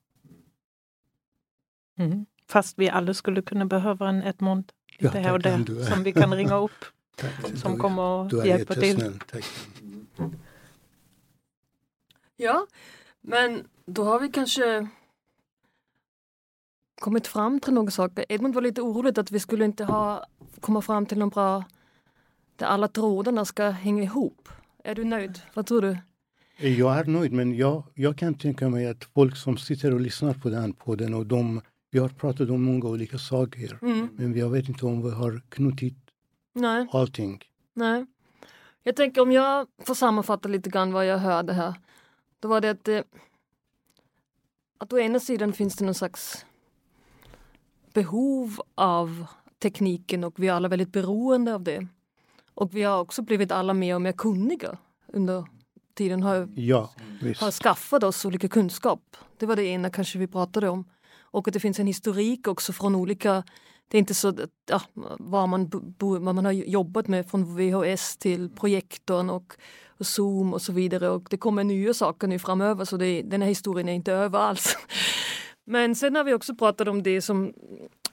[1.99, 2.27] Mm.
[2.49, 6.13] Fast vi alla skulle kunna behöva en Edmond lite ja, här och där som vi
[6.13, 6.94] kan ringa upp.
[7.17, 9.19] Tack, som kommer att hjälpa till.
[9.31, 9.45] Tack.
[12.37, 12.67] Ja,
[13.21, 14.89] men då har vi kanske
[17.01, 18.25] kommit fram till några saker.
[18.29, 20.27] Edmund var lite orolig att vi skulle inte ha
[20.61, 21.65] komma fram till någon bra
[22.57, 24.49] där alla trådarna ska hänga ihop.
[24.85, 25.41] Är du nöjd?
[25.55, 25.99] Vad tror du?
[26.69, 30.35] Jag är nöjd, men jag, jag kan tänka mig att folk som sitter och lyssnar
[30.35, 31.61] på den podden och de,
[31.91, 34.09] vi har pratat om många olika saker, mm.
[34.13, 36.04] men jag vet inte om vi har knutit
[36.55, 36.87] Nej.
[36.93, 37.43] allting.
[37.73, 38.07] Nej.
[38.83, 41.75] Jag tänker om jag får sammanfatta lite grann vad jag hörde här.
[42.41, 43.05] Då var det att, det,
[44.79, 46.47] att å ena sidan finns det någon slags
[47.93, 49.27] behov av
[49.59, 51.87] tekniken och vi är alla väldigt beroende av det.
[52.55, 55.47] Och vi har också blivit alla mer och mer kunniga under
[55.95, 56.23] tiden.
[56.23, 56.91] Har, ja,
[57.41, 59.17] har skaffat oss olika kunskap.
[59.39, 60.85] Det var det ena kanske vi pratade om.
[61.21, 63.45] Och att det finns en historik också från olika
[63.89, 64.35] det är inte så
[64.69, 64.81] ja,
[65.19, 69.55] vad, man bo, vad man har jobbat med från VHS till projektorn och,
[69.89, 71.09] och Zoom och så vidare.
[71.09, 74.39] Och det kommer nya saker nu framöver så det, den här historien är inte över
[74.39, 74.77] alls.
[75.67, 77.53] Men sen har vi också pratat om det som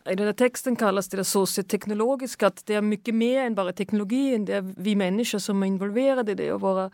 [0.10, 4.46] i den här texten kallas det socioteknologiska, att det är mycket mer än bara teknologin,
[4.46, 6.92] det är vi människor som är involverade i det och våra,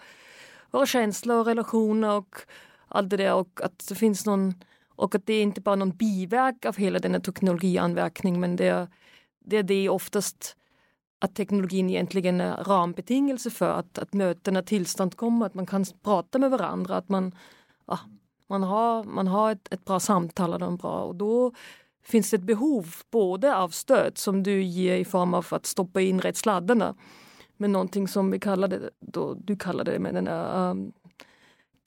[0.71, 2.36] våra känslor och relationer och
[2.88, 4.53] allt det där och att det finns någon
[4.98, 8.88] och att det är inte bara någon biverk av hela denna teknologianverkning men det är,
[9.39, 10.56] det är det oftast
[11.20, 16.39] att teknologin egentligen är rambetingelse för att, att mötena tillstånd kommer, att man kan prata
[16.39, 17.36] med varandra, att man,
[17.88, 18.00] ja,
[18.50, 21.52] man har, man har ett, ett bra samtal och, bra, och då
[22.04, 26.02] finns det ett behov både av stöd som du ger i form av att stoppa
[26.02, 26.95] in rätt sladdarna
[27.58, 30.91] med någonting som vi kallade, då, du kallade det med den här um,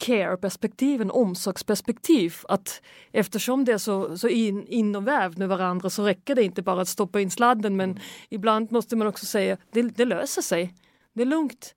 [0.00, 2.34] care-perspektiven, omsorgsperspektiv.
[2.48, 2.82] Att
[3.12, 6.62] eftersom det är så, så in, in och vävt med varandra så räcker det inte
[6.62, 8.02] bara att stoppa in sladden men mm.
[8.28, 10.74] ibland måste man också säga det, det löser sig.
[11.12, 11.74] Det är lugnt.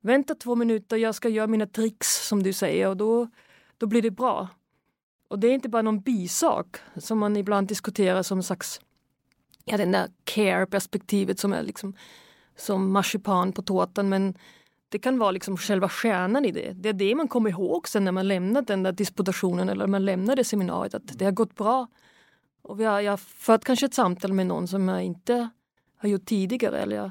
[0.00, 3.28] Vänta två minuter, jag ska göra mina tricks som du säger och då,
[3.78, 4.48] då blir det bra.
[5.28, 8.80] Och det är inte bara någon bisak som man ibland diskuterar som en slags,
[9.64, 11.94] ja den där care-perspektivet som är liksom
[12.56, 14.34] som marsipan på tårtan men
[14.92, 16.72] det kan vara liksom själva kärnan i det.
[16.72, 20.04] Det är det man kommer ihåg sen när man lämnat den där disputationen eller man
[20.04, 21.86] lämnar det seminariet, att det har gått bra.
[22.62, 25.48] Och vi har, jag har fört kanske ett samtal med någon som jag inte
[25.96, 26.78] har gjort tidigare.
[26.78, 27.10] Eller jag,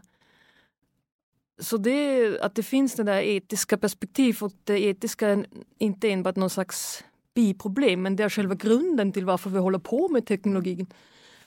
[1.60, 5.46] så det, att det finns det där etiska perspektiv och det etiska är
[5.78, 7.04] inte enbart någon slags
[7.36, 10.88] biproblem men det är själva grunden till varför vi håller på med teknologin.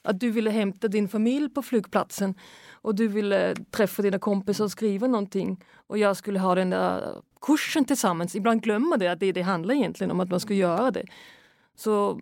[0.04, 2.34] Att du ville hämta din familj på flygplatsen
[2.72, 7.22] och du ville träffa dina kompisar och skriva någonting och jag skulle ha den där
[7.40, 8.34] kursen tillsammans.
[8.36, 11.04] Ibland glömmer det att det, det handlar egentligen om att man ska göra det.
[11.76, 12.20] Så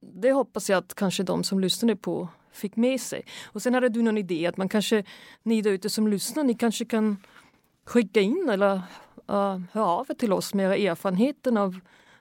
[0.00, 3.24] det hoppas jag att kanske de som lyssnade på fick med sig.
[3.44, 5.04] Och sen hade du någon idé att man kanske,
[5.42, 7.16] ni där ute som lyssnar, ni kanske kan
[7.86, 8.74] skicka in eller
[9.28, 11.80] eh, uh, höra av er till oss med era erfarenheter av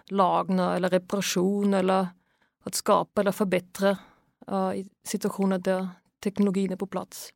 [0.10, 2.08] lagna eller reparation eller
[2.64, 3.98] att skapa eller förbättra
[4.52, 5.88] uh, i situationer där
[6.24, 7.34] teknologin är på plats.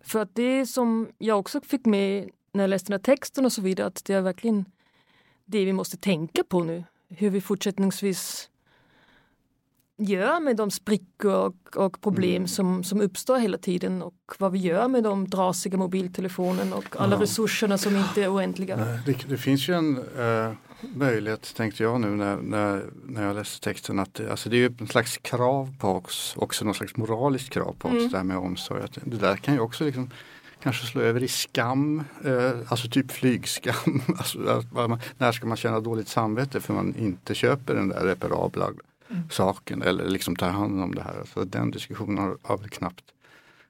[0.00, 3.52] För att det som jag också fick med när jag läste den här texten och
[3.52, 4.64] så vidare, att det är verkligen
[5.44, 6.84] det vi måste tänka på nu.
[7.08, 8.50] Hur vi fortsättningsvis
[9.96, 12.48] gör med de sprickor och, och problem mm.
[12.48, 17.16] som, som uppstår hela tiden och vad vi gör med de trasiga mobiltelefonerna och alla
[17.16, 17.22] ja.
[17.22, 18.76] resurserna som inte är oändliga.
[19.06, 20.52] Det, det finns ju en uh,
[20.94, 24.74] möjlighet, tänkte jag nu när, när, när jag läste texten, att det, alltså det är
[24.80, 28.04] en slags krav på oss, också någon slags moraliskt krav på mm.
[28.04, 28.82] oss, det här med omsorg.
[28.82, 30.10] Att det där kan ju också liksom
[30.62, 34.02] kanske slå över i skam, eh, alltså typ flygskam.
[34.18, 38.66] alltså, man, när ska man känna dåligt samvete för man inte köper den där reparabla
[39.10, 39.22] mm.
[39.30, 41.24] saken eller liksom tar hand om det här.
[41.34, 43.04] Så den diskussionen har, har väl knappt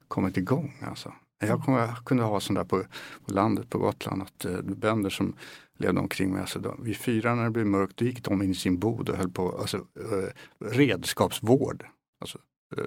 [0.09, 0.75] kommit igång.
[0.89, 1.13] Alltså.
[1.39, 2.83] Jag, kom, jag kunde ha sånt där på,
[3.27, 5.35] på landet på Gotland, att eh, bönder som
[5.83, 6.41] levde omkring mig.
[6.41, 9.09] Alltså, de, vid fyra när det blev mörkt, då gick de in i sin bod
[9.09, 10.29] och höll på, alltså, eh,
[10.59, 11.85] redskapsvård.
[12.21, 12.39] Alltså,
[12.77, 12.85] eh,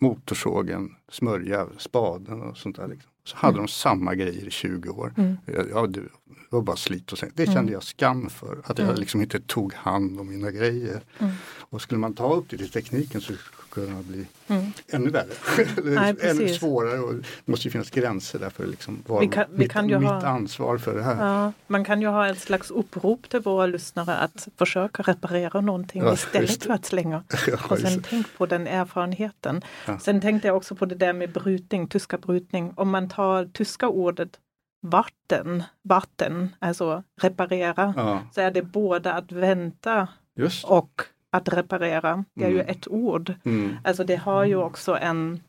[0.00, 2.88] motorsågen, smörja, spaden och sånt där.
[2.88, 3.10] Liksom.
[3.24, 3.66] Så hade mm.
[3.66, 5.14] de samma grejer i 20 år.
[5.16, 5.36] Mm.
[5.70, 6.02] Ja, det
[6.50, 7.32] var bara slit och sen.
[7.34, 7.72] Det kände mm.
[7.72, 9.00] jag skam för, att jag mm.
[9.00, 11.00] liksom inte tog hand om mina grejer.
[11.18, 11.32] Mm.
[11.58, 13.32] Och skulle man ta upp det till tekniken så
[13.76, 14.72] kunna bli mm.
[14.88, 15.32] ännu värre.
[15.84, 19.44] Nej, ännu svårare och det måste ju finnas gränser där för liksom vad vi kan,
[19.50, 21.26] vi mitt, kan ju mitt ha, ansvar för det här.
[21.26, 26.02] Ja, man kan ju ha ett slags upprop till våra lyssnare att försöka reparera någonting
[26.02, 27.24] ja, istället för att slänga.
[27.46, 29.62] Ja, och sen tänk på den erfarenheten.
[29.86, 29.98] Ja.
[29.98, 32.72] Sen tänkte jag också på det där med brytning, tyska brytning.
[32.76, 34.38] Om man tar tyska ordet
[34.82, 37.94] vatten, vatten, alltså reparera,
[38.34, 40.64] så är det både att vänta Just.
[40.64, 41.02] och
[41.36, 42.24] att reparera.
[42.34, 42.58] Det är mm.
[42.58, 43.34] ju ett ord.
[43.44, 43.76] Mm.
[43.84, 45.40] Alltså det har ju också en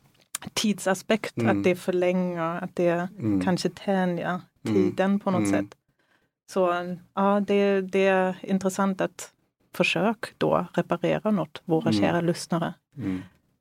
[0.53, 1.57] tidsaspekt, mm.
[1.57, 3.41] att det förlänger, att det mm.
[3.41, 4.75] kanske tänjer mm.
[4.75, 5.51] tiden på något mm.
[5.51, 5.75] sätt.
[6.49, 9.31] Så ja, det, det är intressant att
[9.73, 12.73] försöka då reparera något, våra kära lyssnare.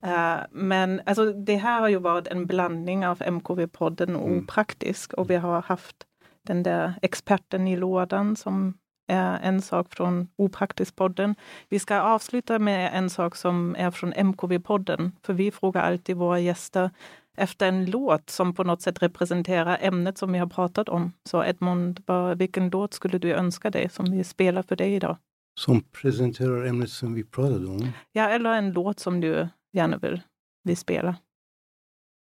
[0.06, 5.30] Uh, men alltså, det här har ju varit en blandning av MKV-podden och opraktisk och
[5.30, 5.96] vi har haft
[6.42, 8.74] den där experten i lådan som
[9.08, 11.34] en sak från Opraktisk-podden.
[11.68, 16.40] Vi ska avsluta med en sak som är från MKV-podden, för vi frågar alltid våra
[16.40, 16.90] gäster
[17.36, 21.12] efter en låt som på något sätt representerar ämnet som vi har pratat om.
[21.24, 22.02] Så Edmund,
[22.36, 25.16] vilken låt skulle du önska dig som vi spelar för dig idag?
[25.60, 27.88] Som presenterar ämnet som vi pratade om?
[28.12, 30.22] Ja, eller en låt som du gärna vill
[30.62, 31.16] vi spela.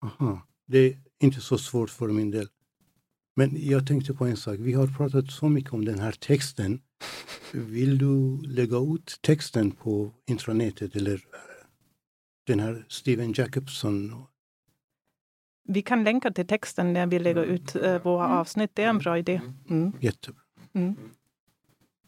[0.03, 0.41] Aha.
[0.65, 2.47] Det är inte så svårt för min del.
[3.35, 4.55] Men jag tänkte på en sak.
[4.59, 6.81] Vi har pratat så mycket om den här texten.
[7.51, 11.19] Vill du lägga ut texten på intranätet eller eh,
[12.47, 14.25] den här Steven Jacobson?
[15.67, 18.37] Vi kan länka till texten när vi lägger ut uh, våra mm.
[18.37, 18.71] avsnitt.
[18.73, 19.41] Det är en bra idé.
[19.69, 19.91] Mm.
[19.99, 20.41] Jättebra.
[20.73, 20.95] Mm.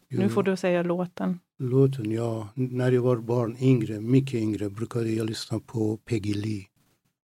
[0.08, 1.40] Nu får du säga låten.
[1.58, 2.48] Låten, ja.
[2.54, 6.66] När jag var barn, yngre, mycket yngre, brukade jag lyssna på Peggy Lee.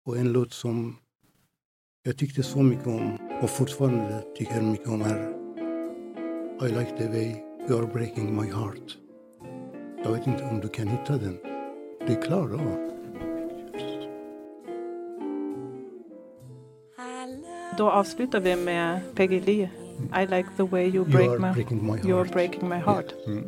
[0.05, 0.97] Och en låt som
[2.03, 5.33] jag tyckte så mycket om och fortfarande tycker mycket om är
[6.67, 7.37] I like the way
[7.69, 8.99] you are breaking my heart.
[10.05, 11.39] Jag vet inte om du kan hitta den.
[12.07, 12.61] Det är klart då.
[17.79, 19.71] Då avslutar vi med Peggy Lee.
[20.23, 22.05] I like the way you break you my, breaking my heart.
[22.05, 23.15] You're breaking my heart.
[23.27, 23.45] Mm.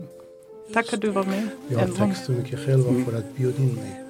[0.72, 1.48] Tack att du var med.
[1.68, 4.03] Ja, tack så mycket själva för att bjuda in mig.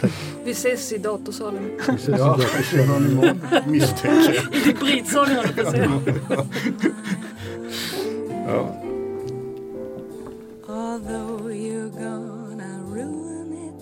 [0.00, 0.10] Tack.
[0.44, 1.70] Vi ses i datorsalen.
[1.88, 3.40] Vi ses ja, i datorsalen imorgon
[3.72, 4.54] misstänker jag.
[4.54, 6.00] I hybridsalen höll jag på att säga.
[8.46, 8.74] ja.
[10.68, 13.80] Although you're gonna ruin it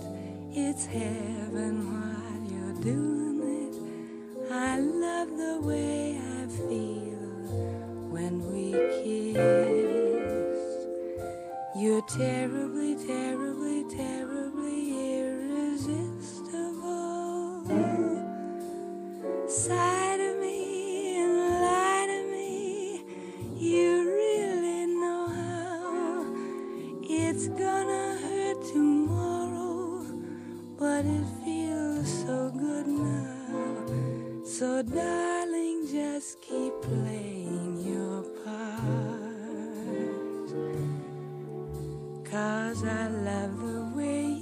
[0.57, 3.75] It's heaven while you're doing it
[4.51, 7.27] I love the way I feel
[8.13, 9.37] when we kiss
[11.77, 14.36] You're terribly, terribly, terribly
[19.57, 23.03] side of me lie to me.
[23.57, 26.27] You really know how
[27.03, 30.05] it's gonna hurt tomorrow,
[30.79, 34.45] but it feels so good now.
[34.45, 39.17] So, darling, just keep playing your part.
[42.31, 44.36] Cause I love the way